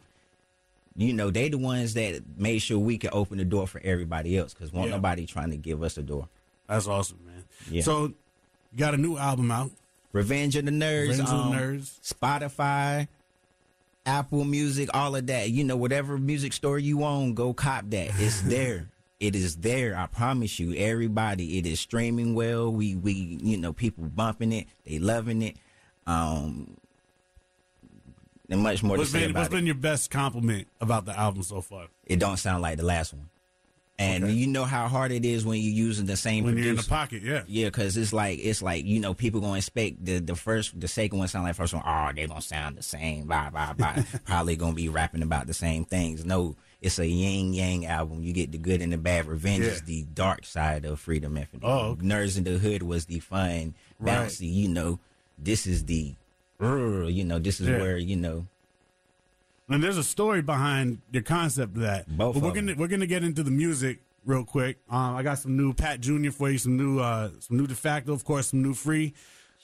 you 0.95 1.11
know, 1.11 1.29
they 1.29 1.49
the 1.49 1.57
ones 1.57 1.93
that 1.95 2.21
made 2.37 2.59
sure 2.59 2.79
we 2.79 2.97
could 2.97 3.09
open 3.13 3.37
the 3.37 3.45
door 3.45 3.67
for 3.67 3.81
everybody 3.83 4.37
else 4.37 4.53
because 4.53 4.71
won't 4.71 4.89
Yeah. 4.89 4.95
nobody 4.95 5.25
trying 5.25 5.51
to 5.51 5.57
give 5.57 5.83
us 5.83 5.97
a 5.97 6.01
door. 6.03 6.29
that's 6.67 6.87
awesome, 6.87 7.19
man. 7.25 7.43
Yeah. 7.69 7.81
So 7.83 8.05
you 8.05 8.13
got 8.77 8.93
a 8.93 8.97
new 8.97 9.17
album 9.17 9.51
out. 9.51 9.71
Revenge 10.13 10.55
of 10.55 10.63
the 10.65 10.71
Nerds, 10.71 11.09
Revenge 11.09 11.19
of 11.19 11.27
the 11.27 11.35
um, 11.35 11.51
Nerds. 11.51 11.99
Spotify, 12.13 13.07
Apple 14.05 14.43
Music, 14.45 14.89
all 14.93 15.15
of 15.15 15.27
that. 15.27 15.49
You 15.49 15.63
know, 15.63 15.75
whatever 15.77 16.17
music 16.17 16.53
store 16.53 16.77
you 16.79 17.03
own, 17.03 17.33
go 17.33 17.53
cop 17.53 17.89
that. 17.89 18.11
It's 18.19 18.41
there. 18.43 18.89
it 19.19 19.35
is 19.35 19.57
there. 19.57 19.95
I 19.97 20.07
promise 20.07 20.59
you, 20.59 20.73
everybody. 20.75 21.57
It 21.57 21.65
is 21.65 21.79
streaming 21.79 22.35
well. 22.35 22.71
We 22.71 22.95
we 22.95 23.13
you 23.41 23.57
know 23.57 23.73
people 23.73 24.03
bumping 24.05 24.51
it. 24.53 24.67
They 24.85 24.99
loving 24.99 25.41
it. 25.41 25.57
Um, 26.07 26.77
and 28.49 28.61
much 28.61 28.83
more 28.83 28.95
What's 28.97 29.09
to 29.11 29.17
say 29.17 29.21
been, 29.23 29.31
about 29.31 29.39
what's 29.39 29.53
it. 29.53 29.57
been 29.57 29.65
your 29.65 29.73
best 29.75 30.11
compliment 30.11 30.67
about 30.79 31.05
the 31.05 31.17
album 31.17 31.41
so 31.41 31.61
far? 31.61 31.87
It 32.05 32.19
don't 32.19 32.37
sound 32.37 32.61
like 32.61 32.77
the 32.77 32.85
last 32.85 33.13
one. 33.13 33.29
And 33.97 34.25
Okay. 34.25 34.33
you 34.33 34.47
know 34.47 34.65
how 34.65 34.89
hard 34.89 35.13
it 35.13 35.23
is 35.23 35.45
when 35.45 35.57
you're 35.61 35.71
using 35.87 36.05
the 36.05 36.17
same 36.17 36.43
When 36.43 36.57
you're 36.57 36.71
in 36.71 36.75
the 36.75 36.83
pocket, 36.83 37.23
yeah. 37.23 37.43
Yeah, 37.47 37.67
because 37.67 37.95
it's 37.95 38.11
like 38.11 38.39
it's 38.41 38.61
like 38.61 38.83
you 38.83 38.99
know 38.99 39.13
people 39.13 39.39
gonna 39.39 39.55
expect 39.57 40.03
the 40.03 40.19
the 40.19 40.35
first 40.35 40.77
the 40.77 40.87
second 40.89 41.17
one 41.19 41.29
sound 41.29 41.45
like 41.45 41.55
first 41.55 41.73
one. 41.73 41.83
Oh, 41.85 42.11
they 42.13 42.27
gonna 42.27 42.41
sound 42.41 42.77
the 42.77 42.83
same. 42.83 43.25
Blah 43.27 43.51
blah 43.51 43.71
blah. 43.71 43.95
Probably 44.25 44.57
gonna 44.57 44.73
be 44.73 44.89
rapping 44.89 45.21
about 45.23 45.47
the 45.47 45.53
same 45.53 45.85
things. 45.85 46.25
No, 46.25 46.57
it's 46.81 46.99
a 46.99 47.07
yin 47.07 47.53
yang 47.53 47.85
album. 47.85 48.21
You 48.21 48.33
get 48.33 48.51
the 48.51 48.57
good 48.57 48.81
and 48.81 48.91
the 48.91 48.97
bad. 48.97 49.27
Revenge 49.27 49.63
Yeah. 49.63 49.71
is 49.71 49.81
the 49.83 50.03
dark 50.13 50.45
side 50.45 50.83
of 50.83 50.99
Freedom 50.99 51.37
Infinite. 51.37 51.63
Oh, 51.65 51.91
okay. 51.91 52.01
Nerds 52.05 52.37
in 52.37 52.43
the 52.43 52.57
Hood 52.59 52.83
was 52.83 53.05
the 53.05 53.19
fun, 53.19 53.75
Right. 53.97 54.27
bouncy. 54.27 54.53
You 54.53 54.67
know, 54.67 54.99
this 55.39 55.65
is 55.65 55.85
the, 55.85 56.15
you 56.59 57.23
know, 57.23 57.39
this 57.39 57.61
is 57.61 57.69
Yeah. 57.69 57.77
where 57.79 57.97
you 57.97 58.17
know. 58.17 58.45
And 59.67 59.83
there's 59.83 59.97
a 59.97 60.03
story 60.03 60.41
behind 60.41 61.01
your 61.11 61.23
concept 61.23 61.75
of 61.75 61.81
that. 61.81 62.07
Both 62.07 62.35
but 62.35 62.43
we're 62.43 62.49
of 62.49 62.55
gonna 62.55 62.67
them. 62.73 62.77
we're 62.77 62.87
gonna 62.87 63.07
get 63.07 63.23
into 63.23 63.41
the 63.43 63.51
music 63.51 63.99
real 64.23 64.43
quick. 64.45 64.77
Um, 64.89 65.15
I 65.15 65.23
got 65.23 65.39
some 65.39 65.57
new 65.57 65.73
Pat 65.73 66.01
Junior 66.01 66.31
for 66.31 66.49
you, 66.49 66.57
some 66.57 66.77
new 66.77 66.99
uh 66.99 67.29
some 67.39 67.57
new 67.57 67.65
de 67.67 67.75
facto, 67.75 68.13
of 68.13 68.23
course, 68.23 68.47
some 68.47 68.61
new 68.61 68.73
free. 68.73 69.13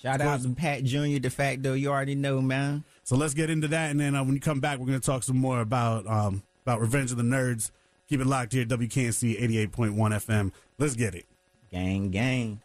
Shout 0.01 0.20
out 0.20 0.41
to 0.41 0.50
Pat 0.50 0.84
Junior, 0.84 1.20
de 1.20 1.29
facto. 1.29 1.74
You 1.74 1.89
already 1.89 2.15
know, 2.15 2.41
man. 2.41 2.84
So 3.03 3.15
let's 3.15 3.36
get 3.36 3.51
into 3.51 3.67
that, 3.67 3.91
and 3.91 4.00
then 4.00 4.15
uh, 4.15 4.24
when 4.24 4.34
you 4.34 4.41
come 4.41 4.60
back, 4.60 4.79
we're 4.79 4.88
gonna 4.88 5.00
talk 5.00 5.22
some 5.22 5.38
more 5.38 5.62
about 5.62 6.08
um 6.08 6.41
about 6.65 6.81
Revenge 6.81 7.12
of 7.12 7.17
the 7.17 7.24
Nerds. 7.24 7.70
Keep 8.10 8.22
it 8.22 8.27
locked 8.27 8.53
here, 8.53 8.65
WKNC 8.65 9.39
88.1 9.70 9.93
FM. 9.96 10.51
Let's 10.77 10.96
get 10.96 11.15
it. 11.15 11.25
Gang, 11.72 12.10
gang. 12.10 12.60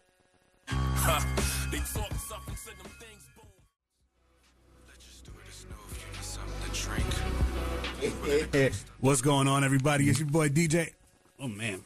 drink. 8.10 8.75
What's 9.00 9.20
going 9.20 9.48
on, 9.48 9.64
everybody? 9.64 10.08
It's 10.08 10.18
your 10.18 10.28
boy 10.28 10.48
DJ. 10.48 10.92
Oh 11.40 11.48
man, 11.48 11.82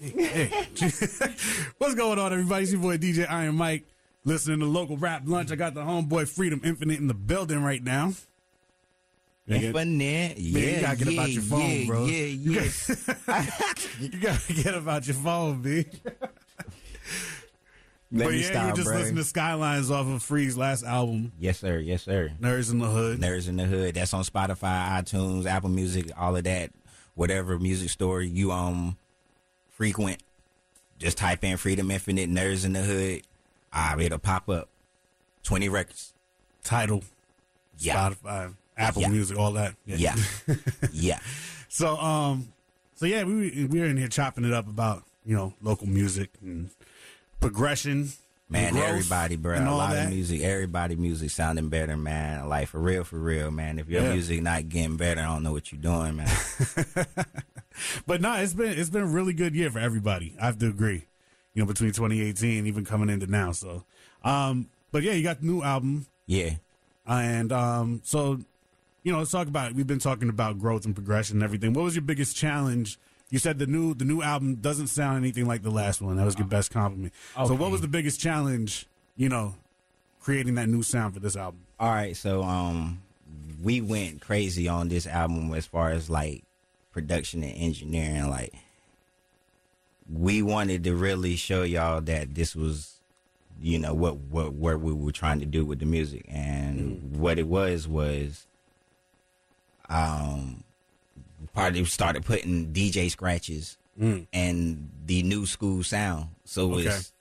hey, 0.00 0.10
hey. 0.10 0.66
what's 1.78 1.94
going 1.94 2.18
on, 2.18 2.32
everybody? 2.32 2.64
It's 2.64 2.72
your 2.72 2.80
boy 2.82 2.98
DJ 2.98 3.30
Iron 3.30 3.54
Mike. 3.54 3.86
Listening 4.24 4.60
to 4.60 4.66
local 4.66 4.96
rap 4.98 5.22
lunch. 5.24 5.50
I 5.50 5.56
got 5.56 5.74
the 5.74 5.80
homeboy 5.80 6.28
Freedom 6.28 6.60
Infinite 6.62 6.98
in 6.98 7.06
the 7.06 7.14
building 7.14 7.62
right 7.62 7.82
now. 7.82 8.12
Infinite. 9.48 10.38
Yeah, 10.38 10.60
Man, 10.60 10.74
you 10.74 10.80
gotta 10.80 10.96
get 10.96 11.06
yeah, 11.08 11.12
about 11.20 11.30
your 11.30 11.42
phone, 11.42 11.70
yeah, 11.70 11.86
bro. 11.86 12.04
Yeah, 12.04 12.24
You 12.24 12.52
yeah. 12.52 13.46
You 14.00 14.08
gotta 14.20 14.52
get 14.52 14.74
about 14.74 15.06
your 15.06 15.16
phone, 15.16 15.62
B. 15.62 15.86
Let 18.12 18.24
but 18.26 18.34
yeah, 18.34 18.46
stop, 18.50 18.68
you 18.70 18.74
just 18.76 18.88
bro. 18.88 18.98
listen 18.98 19.16
to 19.16 19.24
Skylines 19.24 19.90
off 19.90 20.06
of 20.08 20.22
Free's 20.22 20.56
last 20.56 20.84
album, 20.84 21.30
Yes, 21.38 21.58
sir. 21.60 21.78
Yes, 21.78 22.02
sir. 22.02 22.32
Nerds 22.40 22.72
in 22.72 22.78
the 22.80 22.86
Hood. 22.88 23.20
Nerds 23.20 23.48
in 23.48 23.56
the 23.56 23.64
Hood. 23.64 23.94
That's 23.94 24.12
on 24.12 24.24
Spotify, 24.24 24.88
iTunes, 25.00 25.46
Apple 25.46 25.68
Music, 25.70 26.10
all 26.18 26.34
of 26.36 26.42
that. 26.44 26.70
Whatever 27.14 27.58
music 27.58 27.88
store 27.90 28.20
you 28.22 28.50
um 28.50 28.96
frequent, 29.68 30.22
just 30.98 31.18
type 31.18 31.44
in 31.44 31.56
Freedom 31.56 31.90
Infinite 31.90 32.28
Nerds 32.30 32.64
in 32.64 32.72
the 32.72 32.80
Hood. 32.82 33.22
Ah, 33.72 33.96
it'll 33.98 34.18
pop 34.18 34.48
up. 34.48 34.68
Twenty 35.42 35.68
records. 35.68 36.12
Title, 36.64 37.04
Yeah. 37.78 37.94
Spotify, 38.10 38.54
Apple 38.76 39.02
Yeah. 39.02 39.08
Music, 39.08 39.38
all 39.38 39.52
that. 39.52 39.74
Yeah. 39.86 40.14
yeah. 40.92 41.18
So 41.72 41.96
um, 41.98 42.52
so 42.96 43.06
yeah, 43.06 43.22
we 43.22 43.66
we 43.70 43.78
were 43.78 43.86
in 43.86 43.96
here 43.96 44.08
chopping 44.08 44.44
it 44.44 44.52
up 44.52 44.66
about 44.66 45.04
you 45.24 45.36
know 45.36 45.54
local 45.62 45.86
music 45.86 46.30
and 46.42 46.70
progression. 47.40 48.08
Man, 48.48 48.76
everybody, 48.76 49.36
bro. 49.36 49.58
A 49.58 49.70
lot 49.70 49.92
that. 49.92 50.06
of 50.06 50.10
music, 50.12 50.40
everybody 50.42 50.96
music 50.96 51.30
sounding 51.30 51.68
better, 51.68 51.96
man. 51.96 52.48
Like 52.48 52.66
for 52.66 52.80
real, 52.80 53.04
for 53.04 53.16
real, 53.18 53.50
man. 53.52 53.78
If 53.78 53.88
your 53.88 54.02
Yeah. 54.02 54.12
music 54.12 54.42
not 54.42 54.68
getting 54.68 54.96
better, 54.96 55.20
I 55.20 55.26
don't 55.26 55.44
know 55.44 55.52
what 55.52 55.70
you're 55.70 55.80
doing, 55.80 56.16
man. 56.16 56.28
But 58.06 58.20
no, 58.20 58.34
it's 58.34 58.52
been 58.52 58.78
it's 58.78 58.90
been 58.90 59.02
a 59.02 59.06
really 59.06 59.32
good 59.32 59.54
year 59.54 59.70
for 59.70 59.78
everybody. 59.78 60.34
I 60.40 60.46
have 60.46 60.58
to 60.58 60.68
agree. 60.68 61.06
You 61.54 61.62
know, 61.62 61.66
between 61.66 61.92
2018 61.92 62.66
even 62.66 62.84
coming 62.84 63.08
into 63.08 63.26
now. 63.26 63.52
So, 63.52 63.84
um, 64.22 64.68
but 64.92 65.02
yeah, 65.02 65.12
you 65.12 65.22
got 65.22 65.40
the 65.40 65.46
new 65.46 65.62
album, 65.62 66.06
yeah. 66.26 66.56
and 67.06 67.52
um, 67.52 68.00
so 68.04 68.38
you 69.02 69.12
know, 69.12 69.18
let's 69.18 69.30
talk 69.30 69.46
about. 69.48 69.72
We've 69.74 69.86
been 69.86 69.98
talking 69.98 70.28
about 70.28 70.58
growth 70.58 70.84
and 70.84 70.94
progression 70.94 71.36
and 71.36 71.42
everything. 71.42 71.72
What 71.72 71.84
was 71.84 71.94
your 71.94 72.02
biggest 72.02 72.36
challenge? 72.36 72.98
You 73.30 73.38
said 73.38 73.58
the 73.60 73.66
new 73.66 73.94
the 73.94 74.04
new 74.04 74.22
album 74.22 74.56
doesn't 74.56 74.88
sound 74.88 75.18
anything 75.18 75.46
like 75.46 75.62
the 75.62 75.70
last 75.70 76.02
one. 76.02 76.16
That 76.16 76.24
was 76.24 76.36
your 76.36 76.48
best 76.48 76.72
compliment. 76.72 77.12
So, 77.46 77.54
what 77.54 77.70
was 77.70 77.80
the 77.80 77.88
biggest 77.88 78.20
challenge? 78.20 78.86
You 79.16 79.28
know, 79.28 79.54
creating 80.20 80.56
that 80.56 80.68
new 80.68 80.82
sound 80.82 81.14
for 81.14 81.20
this 81.20 81.36
album. 81.36 81.60
All 81.78 81.90
right, 81.90 82.16
so 82.16 82.42
um, 82.42 83.02
we 83.62 83.80
went 83.80 84.20
crazy 84.20 84.68
on 84.68 84.88
this 84.88 85.06
album 85.06 85.52
as 85.54 85.64
far 85.64 85.90
as 85.90 86.10
like 86.10 86.42
production 86.92 87.42
and 87.42 87.54
engineering. 87.56 88.28
Like, 88.28 88.52
we 90.12 90.42
wanted 90.42 90.84
to 90.84 90.94
really 90.94 91.36
show 91.36 91.62
y'all 91.62 92.00
that 92.02 92.34
this 92.34 92.56
was, 92.56 93.00
you 93.60 93.78
know, 93.78 93.94
what 93.94 94.16
what 94.16 94.52
what 94.52 94.80
we 94.80 94.92
were 94.92 95.12
trying 95.12 95.38
to 95.40 95.46
do 95.46 95.64
with 95.64 95.78
the 95.78 95.86
music, 95.86 96.24
and 96.28 97.16
what 97.16 97.38
it 97.38 97.46
was 97.46 97.86
was, 97.86 98.46
um, 99.88 100.64
probably 101.54 101.84
started 101.84 102.24
putting 102.24 102.72
DJ 102.72 103.10
scratches 103.10 103.76
and 104.32 104.90
the 105.06 105.22
new 105.22 105.44
school 105.46 105.82
sound. 105.82 106.28
So 106.44 106.72
Okay. 106.74 106.86
it's 106.86 107.12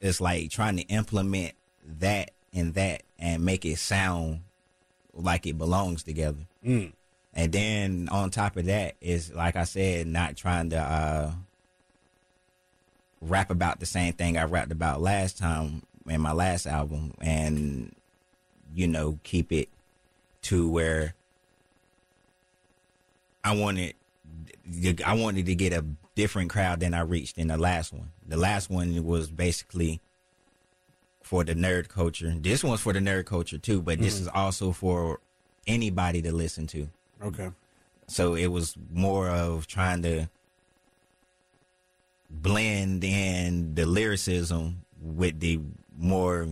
it's 0.00 0.20
like 0.20 0.50
trying 0.50 0.76
to 0.76 0.82
implement 0.84 1.54
that 2.00 2.32
and 2.52 2.74
that 2.74 3.02
and 3.18 3.44
make 3.44 3.64
it 3.64 3.78
sound 3.78 4.40
like 5.14 5.46
it 5.46 5.56
belongs 5.56 6.02
together. 6.02 6.46
Mm. 6.64 6.92
And 7.32 7.52
then 7.52 8.08
on 8.10 8.30
top 8.30 8.56
of 8.56 8.64
that 8.66 8.94
is 9.00 9.32
like 9.32 9.56
I 9.56 9.64
said, 9.64 10.06
not 10.06 10.36
trying 10.36 10.70
to 10.70 10.78
uh, 10.78 11.32
rap 13.20 13.50
about 13.50 13.80
the 13.80 13.86
same 13.86 14.12
thing 14.12 14.36
I 14.36 14.44
rapped 14.44 14.72
about 14.72 15.00
last 15.00 15.38
time 15.38 15.82
in 16.08 16.20
my 16.20 16.32
last 16.32 16.66
album, 16.66 17.14
and 17.20 17.94
you 18.74 18.86
know 18.86 19.18
keep 19.22 19.52
it 19.52 19.68
to 20.42 20.68
where 20.68 21.14
I 23.46 23.54
wanted. 23.54 23.94
I 25.06 25.14
wanted 25.14 25.46
to 25.46 25.54
get 25.54 25.72
a 25.72 25.84
different 26.16 26.50
crowd 26.50 26.80
than 26.80 26.94
I 26.94 27.00
reached 27.00 27.38
in 27.38 27.46
the 27.46 27.56
last 27.56 27.92
one. 27.92 28.10
The 28.26 28.36
last 28.36 28.68
one 28.68 29.04
was 29.04 29.30
basically 29.30 30.00
for 31.22 31.44
the 31.44 31.54
nerd 31.54 31.86
culture. 31.86 32.34
This 32.36 32.64
one's 32.64 32.80
for 32.80 32.92
the 32.92 32.98
nerd 32.98 33.26
culture 33.26 33.58
too, 33.58 33.80
but 33.82 34.00
this 34.00 34.14
mm-hmm. 34.14 34.22
is 34.22 34.28
also 34.34 34.72
for 34.72 35.20
anybody 35.68 36.20
to 36.22 36.32
listen 36.32 36.66
to. 36.68 36.88
Okay. 37.22 37.50
So 38.08 38.34
it 38.34 38.48
was 38.48 38.76
more 38.92 39.28
of 39.28 39.68
trying 39.68 40.02
to 40.02 40.28
blend 42.28 43.04
in 43.04 43.76
the 43.76 43.86
lyricism 43.86 44.82
with 45.00 45.38
the 45.38 45.60
more 45.96 46.48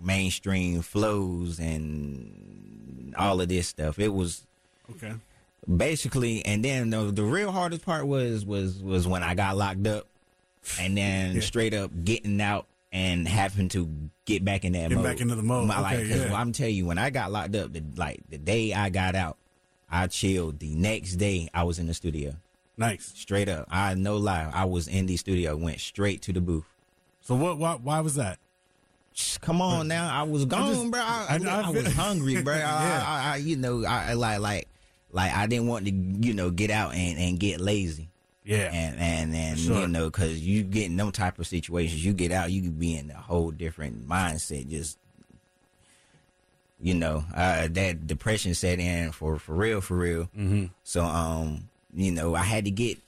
mainstream 0.00 0.82
flows 0.82 1.58
and 1.58 3.14
all 3.18 3.40
of 3.40 3.48
this 3.48 3.66
stuff. 3.66 3.98
It 3.98 4.14
was 4.14 4.46
Okay. 4.90 5.14
Basically, 5.68 6.44
and 6.44 6.64
then 6.64 6.90
the, 6.90 7.04
the 7.10 7.22
real 7.22 7.52
hardest 7.52 7.84
part 7.84 8.06
was 8.06 8.44
was 8.44 8.82
was 8.82 9.06
when 9.06 9.22
I 9.22 9.34
got 9.34 9.56
locked 9.56 9.86
up, 9.86 10.06
and 10.80 10.96
then 10.96 11.34
Yeah. 11.36 11.40
straight 11.40 11.74
up 11.74 11.90
getting 12.04 12.40
out 12.40 12.66
and 12.92 13.26
having 13.26 13.68
to 13.70 13.88
get 14.24 14.44
back 14.44 14.64
in 14.64 14.72
that 14.72 14.88
Get 14.90 14.94
mode. 14.96 15.04
back 15.04 15.20
into 15.20 15.34
the 15.34 15.42
mode. 15.42 15.66
My, 15.66 15.80
like, 15.80 15.98
Okay, 15.98 16.08
'cause 16.08 16.24
yeah. 16.26 16.34
I'm 16.34 16.52
telling 16.52 16.74
you, 16.76 16.86
when 16.86 16.96
I 16.98 17.10
got 17.10 17.32
locked 17.32 17.54
up, 17.56 17.72
the, 17.72 17.82
like 17.96 18.20
the 18.30 18.38
day 18.38 18.72
I 18.72 18.88
got 18.90 19.14
out, 19.16 19.36
I 19.90 20.06
chilled. 20.06 20.60
The 20.60 20.74
next 20.74 21.16
day, 21.16 21.48
I 21.52 21.64
was 21.64 21.78
in 21.78 21.86
the 21.86 21.94
studio. 21.94 22.36
Nice. 22.76 23.12
Straight 23.16 23.48
up, 23.48 23.66
I 23.70 23.94
no 23.94 24.16
lie, 24.16 24.50
I 24.52 24.64
was 24.64 24.88
in 24.88 25.06
the 25.06 25.16
studio. 25.16 25.56
Went 25.56 25.80
straight 25.80 26.22
to 26.22 26.32
the 26.32 26.40
booth. 26.40 26.64
So 27.20 27.34
what? 27.34 27.58
Why, 27.58 27.74
why 27.74 28.00
was 28.00 28.14
that? 28.16 28.38
Come 29.40 29.60
on 29.62 29.86
now, 29.86 30.12
I 30.12 30.24
was 30.24 30.44
gone, 30.44 30.74
just- 30.74 30.90
bro. 30.90 31.00
I, 31.00 31.26
I 31.30 31.34
I, 31.48 31.60
I 31.62 31.66
I 31.66 31.70
was 31.70 31.92
hungry, 31.94 32.42
bro. 32.42 32.54
Yeah. 32.58 33.04
I, 33.06 33.34
I, 33.34 33.36
you 33.36 33.56
know, 33.56 33.84
I 33.84 34.10
I 34.10 34.12
like 34.14 34.40
like 34.40 34.68
like 35.14 35.32
I 35.32 35.46
didn't 35.46 35.68
want 35.68 35.86
to, 35.86 35.92
you 35.92 36.34
know, 36.34 36.50
get 36.50 36.70
out 36.70 36.94
and, 36.94 37.18
and 37.18 37.38
get 37.40 37.60
lazy. 37.60 38.10
Yeah. 38.44 38.68
and 38.70 39.00
and 39.00 39.34
and 39.34 39.58
Sure. 39.58 39.80
you 39.80 39.88
know 39.88 40.10
because 40.10 40.38
you 40.38 40.64
get 40.64 40.84
in 40.90 40.98
them 40.98 41.10
type 41.12 41.38
of 41.38 41.46
situations 41.46 42.04
you 42.04 42.12
get 42.12 42.30
out 42.30 42.52
you 42.52 42.60
could 42.60 42.78
be 42.78 42.94
in 42.94 43.10
a 43.10 43.14
whole 43.14 43.50
different 43.50 44.06
mindset 44.06 44.68
just 44.68 44.98
you 46.78 46.92
know 46.92 47.24
uh 47.34 47.68
that 47.70 48.06
depression 48.06 48.52
set 48.52 48.78
in 48.80 49.12
for 49.12 49.38
for 49.38 49.54
real 49.54 49.80
for 49.80 49.96
real 49.96 50.24
mm-hmm. 50.36 50.66
so 50.82 51.02
um 51.02 51.70
you 51.94 52.10
know 52.12 52.34
i 52.34 52.42
had 52.42 52.66
to 52.66 52.70
get 52.70 52.98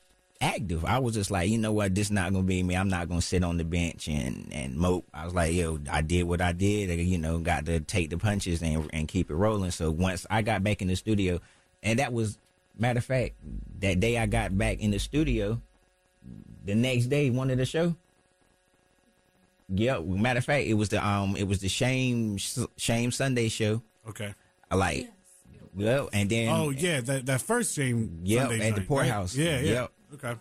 active 0.40 0.86
i 0.86 0.98
was 0.98 1.14
just 1.14 1.30
like 1.30 1.50
you 1.50 1.58
know 1.58 1.72
what 1.72 1.94
this 1.94 2.10
not 2.10 2.32
gonna 2.32 2.42
be 2.42 2.62
me 2.62 2.74
i'm 2.74 2.88
not 2.88 3.06
gonna 3.06 3.20
sit 3.20 3.44
on 3.44 3.58
the 3.58 3.64
bench 3.64 4.08
and 4.08 4.48
and 4.52 4.74
mope 4.74 5.04
i 5.12 5.24
was 5.26 5.34
like 5.34 5.52
yo 5.52 5.78
i 5.90 6.00
did 6.00 6.22
what 6.22 6.40
i 6.40 6.52
did 6.52 6.88
you 6.98 7.18
know 7.18 7.38
got 7.38 7.66
to 7.66 7.78
take 7.80 8.08
the 8.08 8.16
punches 8.16 8.62
and 8.62 8.88
and 8.94 9.06
keep 9.06 9.30
it 9.30 9.34
rolling 9.34 9.70
so 9.70 9.90
once 9.90 10.24
i 10.30 10.40
got 10.40 10.64
back 10.64 10.80
in 10.80 10.88
the 10.88 10.94
studio 10.96 11.38
and 11.86 11.98
that 11.98 12.12
was 12.12 12.36
matter 12.78 12.98
of 12.98 13.04
fact 13.04 13.34
that 13.80 13.98
day 14.00 14.18
i 14.18 14.26
got 14.26 14.56
back 14.58 14.80
in 14.80 14.90
the 14.90 14.98
studio 14.98 15.58
the 16.66 16.74
next 16.74 17.06
day 17.06 17.30
one 17.30 17.50
of 17.50 17.56
the 17.56 17.64
show 17.64 17.94
Yep. 19.68 20.04
Matter 20.04 20.38
of 20.38 20.44
fact, 20.44 20.66
it 20.66 20.74
was 20.74 20.90
the 20.90 21.04
um, 21.04 21.36
it 21.36 21.42
was 21.42 21.58
the 21.60 21.68
shame 21.68 22.38
shame 22.76 23.10
Sunday 23.10 23.48
show. 23.48 23.82
okay. 24.08 24.34
I 24.70 24.76
like, 24.76 25.08
well, 25.74 26.08
and 26.12 26.30
then 26.30 26.48
Oh 26.48 26.70
yeah, 26.70 27.00
that 27.00 27.26
that 27.26 27.40
first. 27.40 27.76
Yep, 27.76 27.88
Sunday 27.92 28.68
at 28.68 28.74
the 28.74 28.80
joint, 28.80 28.88
Pour 28.88 29.04
House. 29.04 29.36
Right? 29.36 29.44
Yeah, 29.44 29.58
yeah. 29.58 29.72
Yep. 29.72 29.92
Okay. 30.14 30.34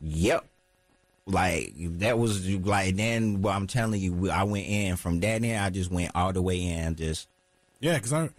Yep. 0.00 0.47
Like 1.28 1.72
that 1.98 2.18
was 2.18 2.48
like 2.48 2.96
then. 2.96 3.42
Well, 3.42 3.54
I'm 3.54 3.66
telling 3.66 4.00
you, 4.00 4.30
I 4.30 4.44
went 4.44 4.66
in 4.66 4.96
from 4.96 5.20
that 5.20 5.44
in. 5.44 5.56
I 5.58 5.70
just 5.70 5.90
went 5.90 6.10
all 6.14 6.32
the 6.32 6.42
way 6.42 6.62
in. 6.62 6.94
Just 6.96 7.28
Yeah, 7.80 7.94
because 7.94 8.12
I 8.12 8.30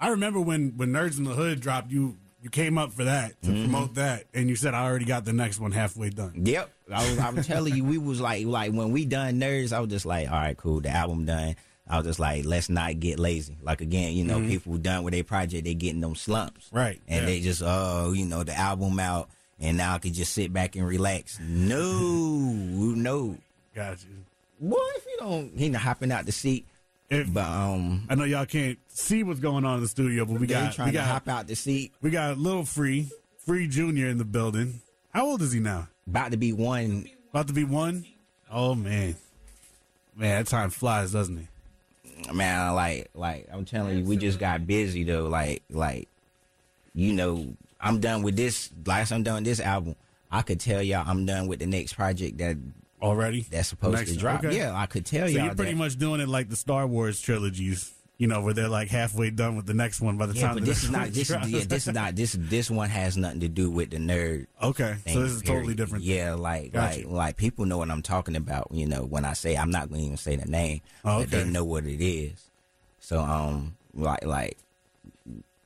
I 0.00 0.08
remember 0.08 0.40
when 0.40 0.74
when 0.76 0.90
Nerds 0.92 1.18
in 1.18 1.24
the 1.24 1.34
Hood 1.34 1.60
dropped, 1.60 1.90
you 1.90 2.16
you 2.42 2.50
came 2.50 2.78
up 2.78 2.92
for 2.92 3.04
that 3.04 3.40
to 3.42 3.48
Mm-hmm. 3.50 3.62
promote 3.64 3.94
that, 3.96 4.24
and 4.32 4.48
you 4.48 4.56
said 4.56 4.72
I 4.72 4.84
already 4.84 5.04
got 5.04 5.24
the 5.24 5.32
next 5.32 5.58
one 5.60 5.72
halfway 5.72 6.10
done. 6.10 6.32
Yep. 6.46 6.70
I 6.92 7.08
was, 7.10 7.18
I'm 7.18 7.42
telling 7.42 7.74
you, 7.74 7.84
we 7.84 7.98
was 7.98 8.20
like, 8.20 8.46
like 8.46 8.72
when 8.72 8.92
we 8.92 9.04
done 9.04 9.40
nerds, 9.40 9.72
I 9.72 9.80
was 9.80 9.90
just 9.90 10.06
like, 10.06 10.28
all 10.30 10.38
right, 10.38 10.56
cool, 10.56 10.80
the 10.80 10.88
album 10.90 11.24
done. 11.26 11.56
I 11.90 11.96
was 11.96 12.06
just 12.06 12.18
like, 12.20 12.44
let's 12.44 12.68
not 12.68 13.00
get 13.00 13.18
lazy. 13.18 13.56
Like 13.62 13.80
again, 13.80 14.12
you 14.12 14.22
know, 14.24 14.40
people 14.40 14.76
done 14.76 15.02
with 15.04 15.14
their 15.14 15.24
project, 15.24 15.64
they 15.64 15.74
getting 15.74 16.00
them 16.00 16.14
slumps, 16.14 16.66
Mm-hmm. 16.68 16.76
Right, 16.78 17.00
And 17.08 17.20
yeah. 17.22 17.26
they 17.26 17.40
just, 17.40 17.62
oh, 17.64 18.12
you 18.14 18.24
know, 18.24 18.44
the 18.44 18.54
album 18.56 19.00
out, 19.00 19.30
and 19.60 19.76
now 19.76 19.94
I 19.94 19.98
can 19.98 20.12
just 20.12 20.32
sit 20.32 20.52
back 20.52 20.76
and 20.76 20.86
relax. 20.86 21.38
No, 21.40 21.80
no. 21.80 23.36
Got 23.74 23.98
you. 24.04 24.10
Boy, 24.60 24.76
if 24.96 25.06
you 25.06 25.16
don't, 25.20 25.52
he 25.56 25.68
not 25.68 25.82
hopping 25.82 26.10
out 26.10 26.26
the 26.26 26.32
seat, 26.32 26.66
If, 27.10 27.32
but 27.32 27.44
um, 27.46 28.06
I 28.08 28.14
know 28.16 28.24
y'all 28.24 28.46
can't 28.46 28.78
see 28.88 29.22
what's 29.22 29.40
going 29.40 29.64
on 29.64 29.76
in 29.76 29.82
the 29.82 29.88
studio, 29.88 30.24
but 30.24 30.40
we 30.40 30.46
got 30.46 30.72
trying 30.72 30.88
we 30.88 30.92
to 30.92 30.98
got 30.98 31.06
hop 31.06 31.28
out 31.28 31.46
the 31.46 31.54
seat. 31.54 31.92
we 32.02 32.10
got 32.10 32.38
little 32.38 32.64
free 32.64 33.08
free 33.38 33.68
junior 33.68 34.08
in 34.08 34.18
the 34.18 34.24
building. 34.24 34.80
How 35.14 35.26
old 35.26 35.42
is 35.42 35.52
he 35.52 35.60
now? 35.60 35.88
About 36.06 36.32
to 36.32 36.36
be 36.36 36.52
one. 36.52 37.08
About 37.30 37.46
to 37.48 37.52
be 37.52 37.64
one. 37.64 38.04
Oh 38.50 38.74
man, 38.74 39.14
man, 40.16 40.38
that 40.38 40.46
time 40.48 40.70
flies, 40.70 41.12
doesn't 41.12 41.38
it? 41.38 41.46
man, 42.34 42.74
like 42.74 43.10
like 43.14 43.46
I'm 43.52 43.64
telling 43.64 43.98
you, 43.98 44.04
we 44.04 44.16
just 44.16 44.38
got 44.38 44.66
busy 44.66 45.04
though. 45.04 45.28
Like 45.28 45.62
like 45.70 46.08
you 46.94 47.12
know, 47.12 47.46
I'm 47.80 48.00
done 48.00 48.22
with 48.22 48.36
this. 48.36 48.70
Last 48.86 49.12
I'm 49.12 49.22
done 49.22 49.36
with 49.36 49.44
this 49.44 49.60
album. 49.60 49.94
I 50.30 50.42
could 50.42 50.60
tell 50.60 50.82
y'all 50.82 51.04
I'm 51.06 51.24
done 51.26 51.46
with 51.48 51.58
the 51.60 51.66
next 51.66 51.94
project 51.94 52.38
that 52.38 52.56
Already? 53.00 53.42
that's 53.50 53.68
supposed 53.68 53.96
Next- 53.96 54.12
to 54.12 54.18
drop. 54.18 54.44
okay. 54.44 54.56
Yeah, 54.56 54.74
I 54.76 54.86
could 54.86 55.06
tell 55.06 55.26
So 55.28 55.32
y'all 55.32 55.44
you're 55.46 55.54
pretty 55.54 55.72
that. 55.72 55.78
much 55.78 55.96
doing 55.96 56.20
it 56.20 56.28
like 56.28 56.48
the 56.48 56.56
Star 56.56 56.84
Wars 56.86 57.20
trilogies, 57.20 57.92
you 58.16 58.26
know, 58.26 58.40
where 58.42 58.52
they're 58.52 58.68
like 58.68 58.88
halfway 58.88 59.30
done 59.30 59.54
with 59.54 59.66
the 59.66 59.74
next 59.74 60.00
one 60.00 60.16
by 60.18 60.26
the 60.26 60.34
yeah, 60.34 60.46
time 60.48 60.54
but 60.56 60.64
this 60.64 60.82
is 60.82 60.90
not 60.90 61.10
this. 61.12 61.28
drops. 61.28 61.48
Yeah, 61.48 61.62
this 61.64 61.86
is 61.86 61.94
not 61.94 62.16
this. 62.16 62.36
This 62.36 62.68
one 62.68 62.88
has 62.88 63.16
nothing 63.16 63.38
to 63.40 63.48
do 63.48 63.70
with 63.70 63.90
the 63.90 63.98
nerd. 63.98 64.48
okay, 64.60 64.94
thing, 65.04 65.14
so 65.14 65.22
this 65.22 65.30
is 65.32 65.42
totally 65.42 65.74
different. 65.74 66.02
Yeah, 66.02 66.34
like 66.34 66.72
Gotcha. 66.72 67.02
like 67.02 67.06
like 67.08 67.36
people 67.36 67.64
know 67.66 67.78
what 67.78 67.88
I'm 67.92 68.02
talking 68.02 68.34
about. 68.34 68.66
You 68.72 68.86
know, 68.86 69.04
when 69.04 69.24
I 69.24 69.34
say 69.34 69.56
I'm 69.56 69.70
not 69.70 69.88
going 69.88 70.00
to 70.00 70.04
even 70.06 70.16
say 70.16 70.34
the 70.34 70.46
name, 70.50 70.80
Oh, 71.04 71.20
but 71.20 71.30
they 71.30 71.44
know 71.44 71.64
what 71.64 71.84
it 71.86 72.04
is. 72.04 72.50
So 72.98 73.20
um, 73.20 73.76
like 73.94 74.24
like 74.24 74.58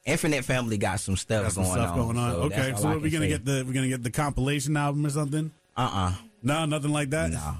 Infinite 0.04 0.44
Family 0.44 0.78
got 0.78 0.98
some 1.00 1.16
stuff, 1.16 1.44
Got 1.44 1.52
some 1.52 1.62
going, 1.64 1.74
stuff 1.74 1.90
on, 1.90 1.96
going 1.96 2.16
on. 2.18 2.30
So 2.32 2.38
okay, 2.42 2.72
so 2.76 2.88
are 2.88 2.98
we 2.98 3.10
gonna 3.10 3.26
say. 3.26 3.28
get 3.30 3.44
the 3.44 3.64
we're 3.66 3.72
gonna 3.72 3.88
get 3.88 4.02
the 4.02 4.10
compilation 4.10 4.76
album 4.76 5.06
or 5.06 5.10
something? 5.10 5.52
Uh 5.76 5.90
uh 5.92 6.14
No, 6.42 6.64
nothing 6.66 6.92
like 6.92 7.10
that. 7.10 7.30
no 7.30 7.56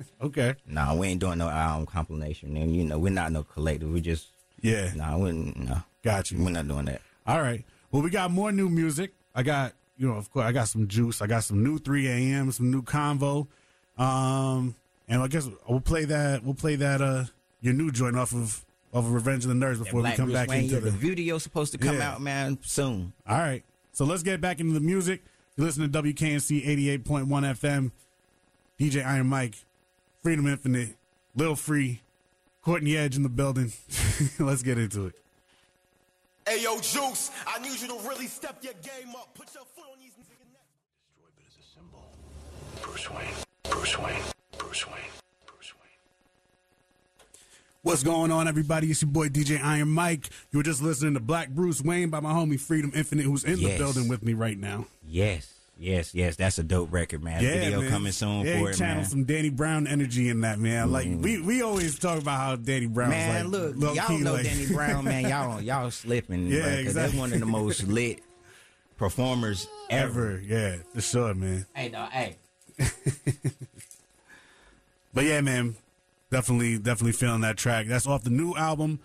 Okay. 0.22 0.54
no 0.66 0.94
we 0.94 1.08
ain't 1.08 1.20
doing 1.20 1.38
no 1.38 1.48
album 1.48 1.86
compilation 1.86 2.56
and 2.56 2.74
you 2.76 2.84
know 2.84 2.98
we're 2.98 3.10
not 3.12 3.32
no 3.32 3.42
collective. 3.42 3.90
We 3.90 4.00
just 4.00 4.28
Yeah. 4.60 4.92
no 4.94 5.18
we 5.18 5.32
no 5.32 5.82
Got 6.02 6.30
you. 6.30 6.42
we're 6.42 6.50
not 6.50 6.68
doing 6.68 6.84
that. 6.86 7.02
All 7.26 7.42
right. 7.42 7.64
Well, 7.90 8.02
we 8.02 8.10
got 8.10 8.30
more 8.30 8.52
new 8.52 8.68
music. 8.70 9.12
I 9.34 9.42
got, 9.42 9.74
you 9.98 10.06
know, 10.08 10.14
of 10.14 10.30
course, 10.32 10.46
I 10.46 10.52
got 10.52 10.68
some 10.68 10.88
juice. 10.88 11.20
I 11.20 11.26
got 11.26 11.44
some 11.44 11.62
new 11.62 11.78
3 11.78 12.06
a.m., 12.08 12.50
some 12.52 12.70
new 12.70 12.82
convo. 12.82 13.48
Um, 13.98 14.74
and 15.08 15.20
I 15.22 15.26
guess 15.28 15.46
we'll 15.68 15.80
play 15.80 16.04
that. 16.06 16.42
We'll 16.42 16.54
play 16.54 16.76
that. 16.76 17.02
Uh, 17.02 17.24
your 17.60 17.74
new 17.74 17.90
joint 17.90 18.16
off 18.16 18.32
of 18.32 18.64
off 18.92 19.04
of 19.04 19.12
Revenge 19.12 19.44
of 19.44 19.48
the 19.50 19.54
Nerds 19.66 19.78
before 19.78 20.02
we 20.02 20.10
come 20.12 20.26
Bruce 20.26 20.34
back 20.34 20.48
Wayne, 20.48 20.64
into 20.64 20.74
yeah, 20.74 20.80
the. 20.80 20.90
the 20.90 20.96
video 20.98 21.38
supposed 21.38 21.72
to 21.72 21.78
come 21.78 21.96
Yeah. 21.96 22.12
out 22.12 22.20
man 22.20 22.58
soon. 22.62 23.12
All 23.28 23.38
right. 23.38 23.62
So 23.92 24.04
let's 24.04 24.22
get 24.22 24.40
back 24.40 24.60
into 24.60 24.72
the 24.74 24.80
music. 24.80 25.22
You 25.56 25.64
listen 25.64 25.82
to 25.90 26.02
WKNC 26.02 26.64
88.1 27.04 27.26
FM. 27.28 27.90
DJ 28.80 29.04
Iron 29.04 29.26
Mike, 29.26 29.56
Freedom 30.22 30.46
Infinite, 30.46 30.96
Lil 31.36 31.54
Free, 31.54 32.00
Courtney 32.62 32.96
Edge 32.96 33.14
in 33.14 33.22
the 33.22 33.28
building. 33.28 33.72
let's 34.38 34.62
get 34.62 34.78
into 34.78 35.06
it. 35.06 35.14
Hey 36.48 36.62
yo, 36.62 36.76
Juice, 36.80 37.30
I 37.46 37.58
need 37.60 37.78
you 37.78 37.88
to 37.88 38.08
really 38.08 38.26
step 38.26 38.56
your 38.62 38.72
game 38.82 39.14
up. 39.14 39.34
Put 39.34 39.52
your 39.54 39.64
foot 39.76 39.84
on 39.92 39.98
these 40.00 40.12
niggas' 40.12 40.50
neck. 40.50 40.64
Destroy, 40.96 41.28
but 41.36 41.44
as 41.46 41.56
a 41.58 41.74
symbol. 41.74 42.08
Bruce 42.82 43.10
Wayne. 43.10 43.34
Bruce 43.70 43.98
Wayne. 43.98 44.22
Bruce 44.58 44.86
Wayne. 44.86 45.19
Bruce 47.82 48.04
Wayne. 48.04 48.12
What's 48.12 48.18
going 48.18 48.30
on, 48.30 48.48
everybody? 48.48 48.90
It's 48.90 49.02
your 49.02 49.10
boy 49.10 49.28
DJ 49.28 49.62
Iron 49.62 49.88
Mike. 49.88 50.28
You 50.50 50.58
were 50.58 50.62
just 50.62 50.82
listening 50.82 51.14
to 51.14 51.20
Black 51.20 51.50
Bruce 51.50 51.82
Wayne 51.82 52.10
by 52.10 52.20
my 52.20 52.32
homie 52.32 52.60
Freedom 52.60 52.92
Infinite, 52.94 53.24
who's 53.24 53.44
in 53.44 53.56
the 53.60 53.76
building 53.78 54.08
with 54.08 54.22
me 54.22 54.34
right 54.34 54.58
now. 54.58 54.86
Yes, 55.06 55.52
yes, 55.78 56.14
yes. 56.14 56.36
That's 56.36 56.58
a 56.58 56.62
dope 56.62 56.92
record, 56.92 57.22
man. 57.24 57.40
Video 57.40 57.80
man. 57.80 57.90
coming 57.90 58.12
soon 58.12 58.44
yeah, 58.44 58.58
for 58.58 58.58
he 58.58 58.64
it, 58.66 58.76
channeled 58.76 58.96
man. 58.98 59.04
some 59.06 59.24
Danny 59.24 59.50
Brown 59.50 59.86
energy 59.86 60.28
in 60.28 60.42
that, 60.42 60.58
man. 60.58 60.92
Like 60.92 61.06
mm-hmm. 61.06 61.22
we 61.22 61.40
we 61.40 61.62
always 61.62 61.98
talk 61.98 62.20
about 62.20 62.38
how 62.38 62.56
Danny 62.56 62.86
Brown. 62.86 63.10
Man, 63.10 63.50
like, 63.50 63.74
look, 63.76 63.96
y'all 63.96 64.08
key, 64.08 64.18
know 64.18 64.34
like- 64.34 64.44
Danny 64.44 64.66
Brown, 64.72 65.04
man. 65.04 65.28
Y'all, 65.28 65.60
y'all 65.60 65.90
slipping, 65.90 66.46
Yeah, 66.46 66.56
yeah, 66.58 66.62
because 66.64 66.80
exactly. 66.80 67.02
that's 67.02 67.14
one 67.14 67.32
of 67.32 67.40
the 67.40 67.46
most 67.46 67.84
lit 67.84 68.20
performers 68.98 69.66
ever. 69.90 70.32
ever. 70.32 70.42
Yeah, 70.46 70.76
for 70.92 71.00
sure, 71.00 71.34
man. 71.34 71.66
Hey, 71.74 71.88
dog, 71.88 72.10
hey. 72.10 72.36
But 75.12 75.24
yeah, 75.24 75.40
man, 75.40 75.74
definitely, 76.30 76.78
definitely 76.78 77.12
feeling 77.12 77.40
that 77.42 77.56
track. 77.56 77.86
That's 77.86 78.06
off 78.06 78.22
the 78.24 78.30
new 78.30 78.54
album, 78.54 79.00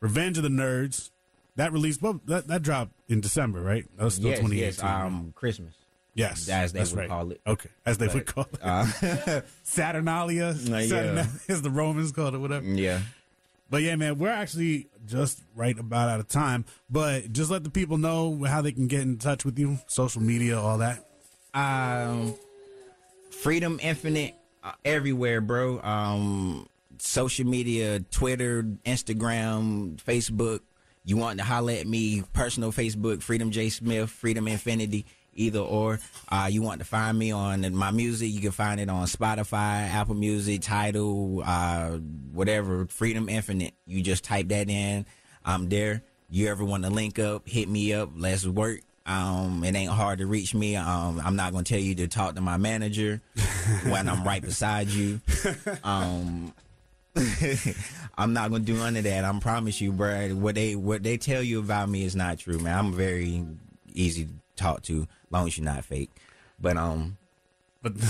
Revenge 0.00 0.36
of 0.36 0.42
the 0.42 0.48
Nerds. 0.50 1.10
That 1.56 1.72
released, 1.72 2.02
well, 2.02 2.20
that, 2.26 2.48
that 2.48 2.62
dropped 2.62 2.92
in 3.08 3.20
December, 3.20 3.60
right? 3.60 3.84
That 3.96 4.04
was 4.04 4.14
still 4.16 4.30
Yes, 4.30 4.38
2018. 4.40 4.58
yes. 4.64 4.82
Um, 4.82 5.32
Christmas. 5.36 5.74
yes, 6.14 6.48
as 6.48 6.72
they 6.72 6.80
that's 6.80 6.90
would 6.92 6.98
right. 6.98 7.08
call 7.08 7.30
it. 7.30 7.40
Okay, 7.46 7.68
as 7.86 7.98
they 7.98 8.08
would 8.08 8.26
call 8.26 8.46
it. 8.52 8.58
Uh, 8.60 9.40
Saturnalia, 9.62 10.46
Uh, 10.46 10.52
yeah. 10.78 10.86
Saturnalia, 10.86 11.30
as 11.48 11.62
the 11.62 11.70
Romans 11.70 12.10
called 12.12 12.34
it, 12.34 12.38
whatever. 12.38 12.66
yeah. 12.66 13.00
But 13.70 13.82
yeah, 13.82 13.96
man, 13.96 14.18
we're 14.18 14.28
actually 14.28 14.88
just 15.06 15.42
right 15.54 15.76
about 15.78 16.08
out 16.08 16.20
of 16.20 16.28
time. 16.28 16.64
But 16.90 17.32
just 17.32 17.50
let 17.50 17.64
the 17.64 17.70
people 17.70 17.98
know 17.98 18.44
how 18.44 18.60
they 18.60 18.72
can 18.72 18.86
get 18.88 19.00
in 19.02 19.16
touch 19.18 19.44
with 19.44 19.58
you, 19.58 19.78
social 19.86 20.22
media, 20.22 20.60
all 20.60 20.78
that. 20.78 21.04
Um, 21.54 22.34
Freedom 23.30 23.78
Infinite 23.82 24.34
everywhere, 24.84 25.40
bro. 25.40 25.80
Um, 25.82 26.66
social 26.98 27.46
media, 27.46 28.00
Twitter, 28.00 28.62
Instagram, 28.84 29.96
Facebook. 29.96 30.60
You 31.04 31.16
want 31.16 31.38
to 31.38 31.44
holler 31.44 31.74
at 31.74 31.86
me, 31.86 32.22
personal 32.32 32.72
Facebook, 32.72 33.22
Freedom 33.22 33.50
J 33.50 33.68
Smith, 33.68 34.08
Freedom 34.08 34.48
Infinity, 34.48 35.04
either 35.34 35.58
or. 35.58 36.00
Uh, 36.28 36.48
you 36.50 36.62
want 36.62 36.78
to 36.78 36.84
find 36.84 37.18
me 37.18 37.30
on 37.30 37.74
my 37.74 37.90
music, 37.90 38.32
you 38.32 38.40
can 38.40 38.52
find 38.52 38.80
it 38.80 38.88
on 38.88 39.06
Spotify, 39.06 39.88
Apple 39.90 40.14
Music, 40.14 40.62
Title, 40.62 41.42
uh, 41.44 41.90
whatever, 42.32 42.86
Freedom 42.86 43.28
Infinite. 43.28 43.74
You 43.86 44.02
just 44.02 44.24
type 44.24 44.48
that 44.48 44.70
in. 44.70 45.04
I'm 45.44 45.68
there. 45.68 46.02
You 46.30 46.48
ever 46.48 46.64
want 46.64 46.84
to 46.84 46.90
link 46.90 47.18
up, 47.18 47.46
hit 47.46 47.68
me 47.68 47.92
up, 47.92 48.10
let's 48.16 48.46
work. 48.46 48.80
Um, 49.06 49.62
it 49.64 49.74
ain't 49.74 49.90
hard 49.92 50.18
to 50.20 50.26
reach 50.26 50.54
me. 50.54 50.76
Um, 50.76 51.20
I'm 51.22 51.36
not 51.36 51.52
gonna 51.52 51.64
tell 51.64 51.78
you 51.78 51.94
to 51.96 52.08
talk 52.08 52.34
to 52.36 52.40
my 52.40 52.56
manager 52.56 53.20
when 53.84 54.08
I'm 54.08 54.24
right 54.24 54.40
beside 54.42 54.88
you. 54.88 55.20
Um, 55.82 56.54
I'm 58.16 58.32
not 58.32 58.50
gonna 58.50 58.64
do 58.64 58.74
none 58.74 58.96
of 58.96 59.04
that. 59.04 59.24
I 59.24 59.38
promise 59.40 59.80
you, 59.80 59.92
bro. 59.92 60.30
What 60.30 60.54
they 60.54 60.74
what 60.74 61.02
they 61.02 61.16
tell 61.18 61.42
you 61.42 61.58
about 61.60 61.88
me 61.88 62.04
is 62.04 62.16
not 62.16 62.38
true, 62.38 62.58
man. 62.58 62.78
I'm 62.78 62.92
very 62.92 63.44
easy 63.92 64.24
to 64.24 64.30
talk 64.56 64.82
to, 64.84 65.06
long 65.30 65.46
as 65.46 65.58
you're 65.58 65.64
not 65.64 65.84
fake. 65.84 66.10
But 66.58 66.76
um, 66.76 67.18
But 67.82 67.94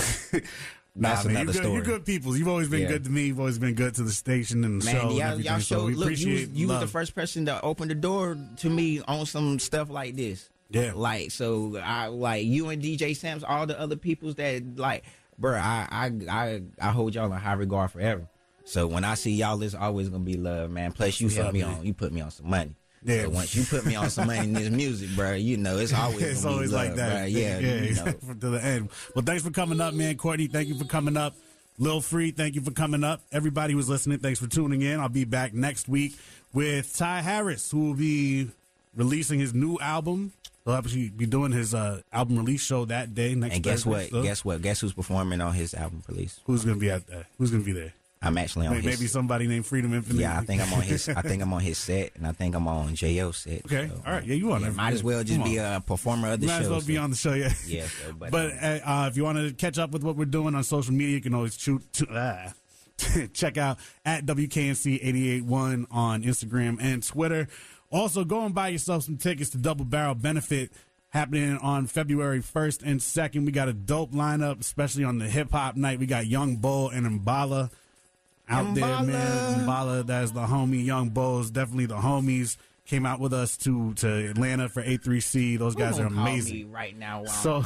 That's 0.97 1.25
nah, 1.25 1.31
man, 1.33 1.37
another 1.37 1.41
you 1.41 1.47
good, 1.47 1.55
story. 1.57 1.75
You're 1.75 1.83
good 1.83 2.07
people. 2.07 2.37
You've 2.37 2.47
always 2.49 2.69
been 2.69 2.83
Yeah. 2.83 2.89
good 2.89 3.05
to 3.05 3.11
me. 3.11 3.27
You've 3.27 3.41
always 3.41 3.59
been 3.59 3.75
good 3.75 3.95
to 3.97 4.05
the 4.05 4.13
station 4.13 4.63
and 4.63 4.81
the 4.81 4.85
man, 4.85 4.95
show. 4.95 5.11
y'all, 5.11 5.41
y'all 5.41 5.59
so 5.61 5.87
Look, 5.87 6.17
you, 6.19 6.33
was, 6.35 6.49
you 6.51 6.69
was 6.69 6.79
the 6.81 6.87
first 6.87 7.17
person 7.17 7.47
to 7.47 7.61
open 7.63 7.89
the 7.89 7.97
door 7.97 8.39
to 8.59 8.71
me 8.71 9.01
on 9.09 9.27
some 9.27 9.59
stuff 9.59 9.91
like 9.91 10.15
this. 10.15 10.49
Yeah. 10.71 10.93
like 10.95 11.31
so, 11.31 11.79
I 11.83 12.07
like 12.09 12.45
you 12.45 12.69
and 12.71 12.83
DJ 12.83 13.17
Sam's, 13.17 13.45
all 13.45 13.67
the 13.67 13.79
other 13.79 13.97
peoples 13.97 14.35
that 14.37 14.77
like, 14.77 15.05
bro. 15.39 15.55
I 15.57 15.87
I 15.91 16.11
I, 16.31 16.63
I 16.81 16.91
hold 16.91 17.15
y'all 17.15 17.27
in 17.33 17.39
high 17.39 17.53
regard 17.55 17.91
forever. 17.91 18.29
So 18.65 18.87
when 18.87 19.05
I 19.05 19.15
see 19.15 19.33
y'all, 19.33 19.63
it's 19.63 19.75
always 19.75 20.09
gonna 20.09 20.25
be 20.25 20.37
love, 20.37 20.71
man. 20.71 20.93
Plus, 20.93 21.21
you 21.21 21.27
What's 21.27 21.37
helped 21.37 21.53
me 21.53 21.63
man? 21.63 21.79
on. 21.79 21.85
You 21.87 21.95
put 21.95 22.13
me 22.13 22.21
on 22.23 22.31
some 22.31 22.49
money. 22.49 22.75
Yeah. 23.05 23.25
So 23.25 23.29
once 23.31 23.55
you 23.55 23.65
put 23.65 23.85
me 23.85 23.95
on 23.95 24.09
some 24.09 24.27
money 24.27 24.39
in 24.41 24.53
this 24.55 24.71
music, 24.71 25.11
bro, 25.15 25.33
you 25.35 25.59
know 25.59 25.77
it's 25.77 25.93
always 25.93 26.23
it's 26.23 26.45
always 26.45 26.73
love, 26.73 26.87
like 26.87 26.97
that. 26.97 27.29
bruh. 27.29 27.33
Yeah, 27.33 27.59
you 27.59 27.95
know. 27.95 28.05
to 28.41 28.49
the 28.51 28.65
end. 28.65 28.89
Well, 29.15 29.25
thanks 29.25 29.43
for 29.43 29.51
coming 29.51 29.81
up, 29.83 29.93
man. 29.93 30.17
Courtney, 30.17 30.47
thank 30.47 30.69
you 30.69 30.79
for 30.79 30.87
coming 30.87 31.17
up. 31.17 31.35
Lil 31.79 32.01
Free, 32.01 32.31
thank 32.31 32.55
you 32.55 32.63
for 32.63 32.71
coming 32.71 33.05
up. 33.05 33.21
Everybody 33.33 33.75
who's 33.75 33.89
listening, 33.89 34.21
thanks 34.21 34.39
for 34.39 34.47
tuning 34.47 34.81
in. 34.83 34.99
I'll 35.01 35.09
be 35.09 35.25
back 35.25 35.53
next 35.53 35.89
week 35.89 36.17
with 36.55 36.97
Ty 36.97 37.21
Harris, 37.21 37.71
who 37.71 37.89
will 37.89 37.95
be 37.95 38.49
releasing 38.97 39.39
his 39.41 39.55
new 39.55 39.79
album. 39.81 40.33
He'll 40.65 40.75
actually 40.75 41.11
be 41.11 41.27
doing 41.27 41.53
his 41.53 41.75
uh, 41.75 42.01
album 42.13 42.39
release 42.39 42.63
show 42.63 42.87
that 42.87 43.15
day. 43.15 43.35
Next 43.35 43.55
And 43.57 43.63
guess 43.65 43.85
what? 43.85 44.09
So, 44.09 44.23
Guess 44.23 44.45
what? 44.45 44.63
Guess 44.63 44.81
who's 44.81 44.95
performing 44.95 45.41
on 45.43 45.53
his 45.53 45.75
album 45.75 46.03
release? 46.09 46.41
who's 46.45 46.65
gonna 46.65 46.79
be 46.79 46.91
at 46.91 47.07
that? 47.09 47.27
Who's 47.39 47.51
gonna 47.51 47.63
be 47.65 47.73
there? 47.73 47.93
I'm 48.23 48.39
actually 48.39 48.67
on 48.67 48.73
Maybe, 48.73 48.89
his. 48.89 48.99
maybe 49.01 49.07
somebody 49.09 49.47
named 49.47 49.67
Freedom 49.67 49.93
Infinite. 49.93 50.21
Yeah, 50.23 50.39
I 50.39 50.45
think 50.47 50.63
I'm 50.63 50.73
on 50.73 50.81
his. 50.81 51.07
I 51.11 51.21
think 51.21 51.43
I'm 51.43 51.53
on 51.53 51.61
his 51.61 51.77
set, 51.77 52.13
and 52.17 52.27
I 52.27 52.33
think 52.33 52.55
I'm 52.55 52.67
on 52.67 52.95
Jo 52.95 53.33
set. 53.33 53.67
Okay, 53.67 53.91
all 54.07 54.13
right. 54.15 54.25
Yeah, 54.25 54.37
you 54.37 54.51
on 54.53 54.63
Yeah, 54.63 54.71
might 54.71 54.95
as 54.95 55.05
well 55.05 55.23
just 55.23 55.45
be 55.45 55.59
a 55.59 55.83
performer 55.87 56.33
of 56.33 56.41
the 56.41 56.47
You 56.47 56.53
might 56.53 56.59
show. 56.61 56.65
as 56.65 56.71
well 56.71 56.81
be 56.81 56.97
on 56.97 57.11
the 57.11 57.17
show, 57.17 57.35
yeah. 57.35 57.53
Yeah, 57.67 57.85
so, 57.87 58.15
but, 58.19 58.31
But 58.31 58.53
um, 58.53 58.81
uh, 58.87 59.09
if 59.11 59.19
you 59.19 59.25
want 59.25 59.37
to 59.37 59.53
catch 59.53 59.77
up 59.79 59.91
with 59.91 60.03
what 60.03 60.17
we're 60.17 60.25
doing 60.25 60.55
on 60.55 60.65
social 60.65 60.95
media, 60.95 61.17
you 61.17 61.21
can 61.21 61.35
always 61.35 61.55
shoot, 61.59 61.83
to, 61.93 62.07
ah, 62.11 62.55
check 63.35 63.59
out 63.59 63.77
at 64.07 64.25
WKNC 64.25 64.95
881 65.03 65.87
on 65.91 66.23
Instagram 66.23 66.79
and 66.81 67.03
Twitter. 67.07 67.49
Also, 67.95 68.25
go 68.25 68.45
and 68.45 68.53
buy 68.53 68.69
yourself 68.69 69.05
some 69.05 69.17
tickets 69.17 69.51
to 69.51 69.57
Double 69.57 69.85
Barrel 69.85 70.17
Benefit 70.17 70.73
happening 71.11 71.57
on 71.59 71.87
February 71.87 72.41
1st 72.41 72.83
and 72.85 72.99
2nd. 72.99 73.47
We 73.47 73.53
got 73.53 73.69
a 73.69 73.73
dope 73.73 74.11
lineup, 74.11 74.61
especially 74.61 75.05
on 75.05 75.19
the 75.19 75.29
hip 75.29 75.53
hop 75.53 75.77
night. 75.77 76.01
We 76.01 76.07
got 76.07 76.27
Young 76.27 76.57
Bull 76.57 76.89
and 76.89 77.25
Mbala 77.25 77.71
out 78.49 78.75
there, 78.75 79.01
man. 79.01 79.61
Mbala, 79.61 80.05
that's 80.05 80.33
the 80.33 80.41
homie. 80.41 80.85
Young 80.85 81.11
Bulls, 81.11 81.53
definitely 81.53 81.87
the 81.87 81.99
homies. 81.99 82.57
Came 82.85 83.07
out 83.07 83.21
with 83.21 83.33
us 83.33 83.57
to 83.59 83.95
to 83.95 84.29
Atlanta 84.29 84.69
for 84.69 84.83
A3C. 84.83 85.57
Those 85.57 85.77
guys 85.77 86.01
are 86.01 86.07
amazing. 86.07 86.73
right 86.73 86.99
now. 86.99 87.25
So, 87.27 87.63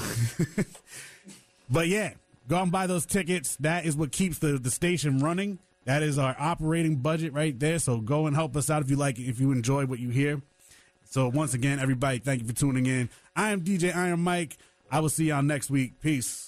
but 1.70 1.88
yeah, 1.88 2.12
go 2.48 2.60
and 2.60 2.70
buy 2.70 2.86
those 2.86 3.06
tickets. 3.06 3.56
That 3.56 3.86
is 3.86 3.96
what 3.96 4.12
keeps 4.12 4.40
the, 4.40 4.58
the 4.58 4.70
station 4.70 5.20
running. 5.20 5.58
That 5.88 6.03
is 6.03 6.18
our 6.18 6.37
operating 6.38 6.96
budget 6.96 7.33
right 7.33 7.59
there. 7.59 7.79
So 7.79 7.96
go 7.96 8.27
and 8.27 8.37
help 8.37 8.55
us 8.59 8.68
out 8.68 8.83
if 8.83 8.90
you 8.90 8.96
like 8.96 9.18
it, 9.18 9.22
if 9.22 9.40
you 9.40 9.53
enjoy 9.53 9.87
what 9.87 9.98
you 9.98 10.11
hear. 10.11 10.42
So 11.07 11.29
once 11.29 11.55
again, 11.55 11.81
everybody, 11.81 12.18
thank 12.18 12.42
you 12.42 12.46
for 12.46 12.53
tuning 12.53 12.85
in. 12.85 13.09
I 13.35 13.53
am 13.53 13.62
DJ 13.62 13.96
Iron 13.96 14.20
Mike. 14.20 14.59
I 14.90 15.01
will 15.01 15.09
see 15.09 15.29
y'all 15.29 15.42
next 15.42 15.70
week. 15.70 15.98
Peace. 16.03 16.47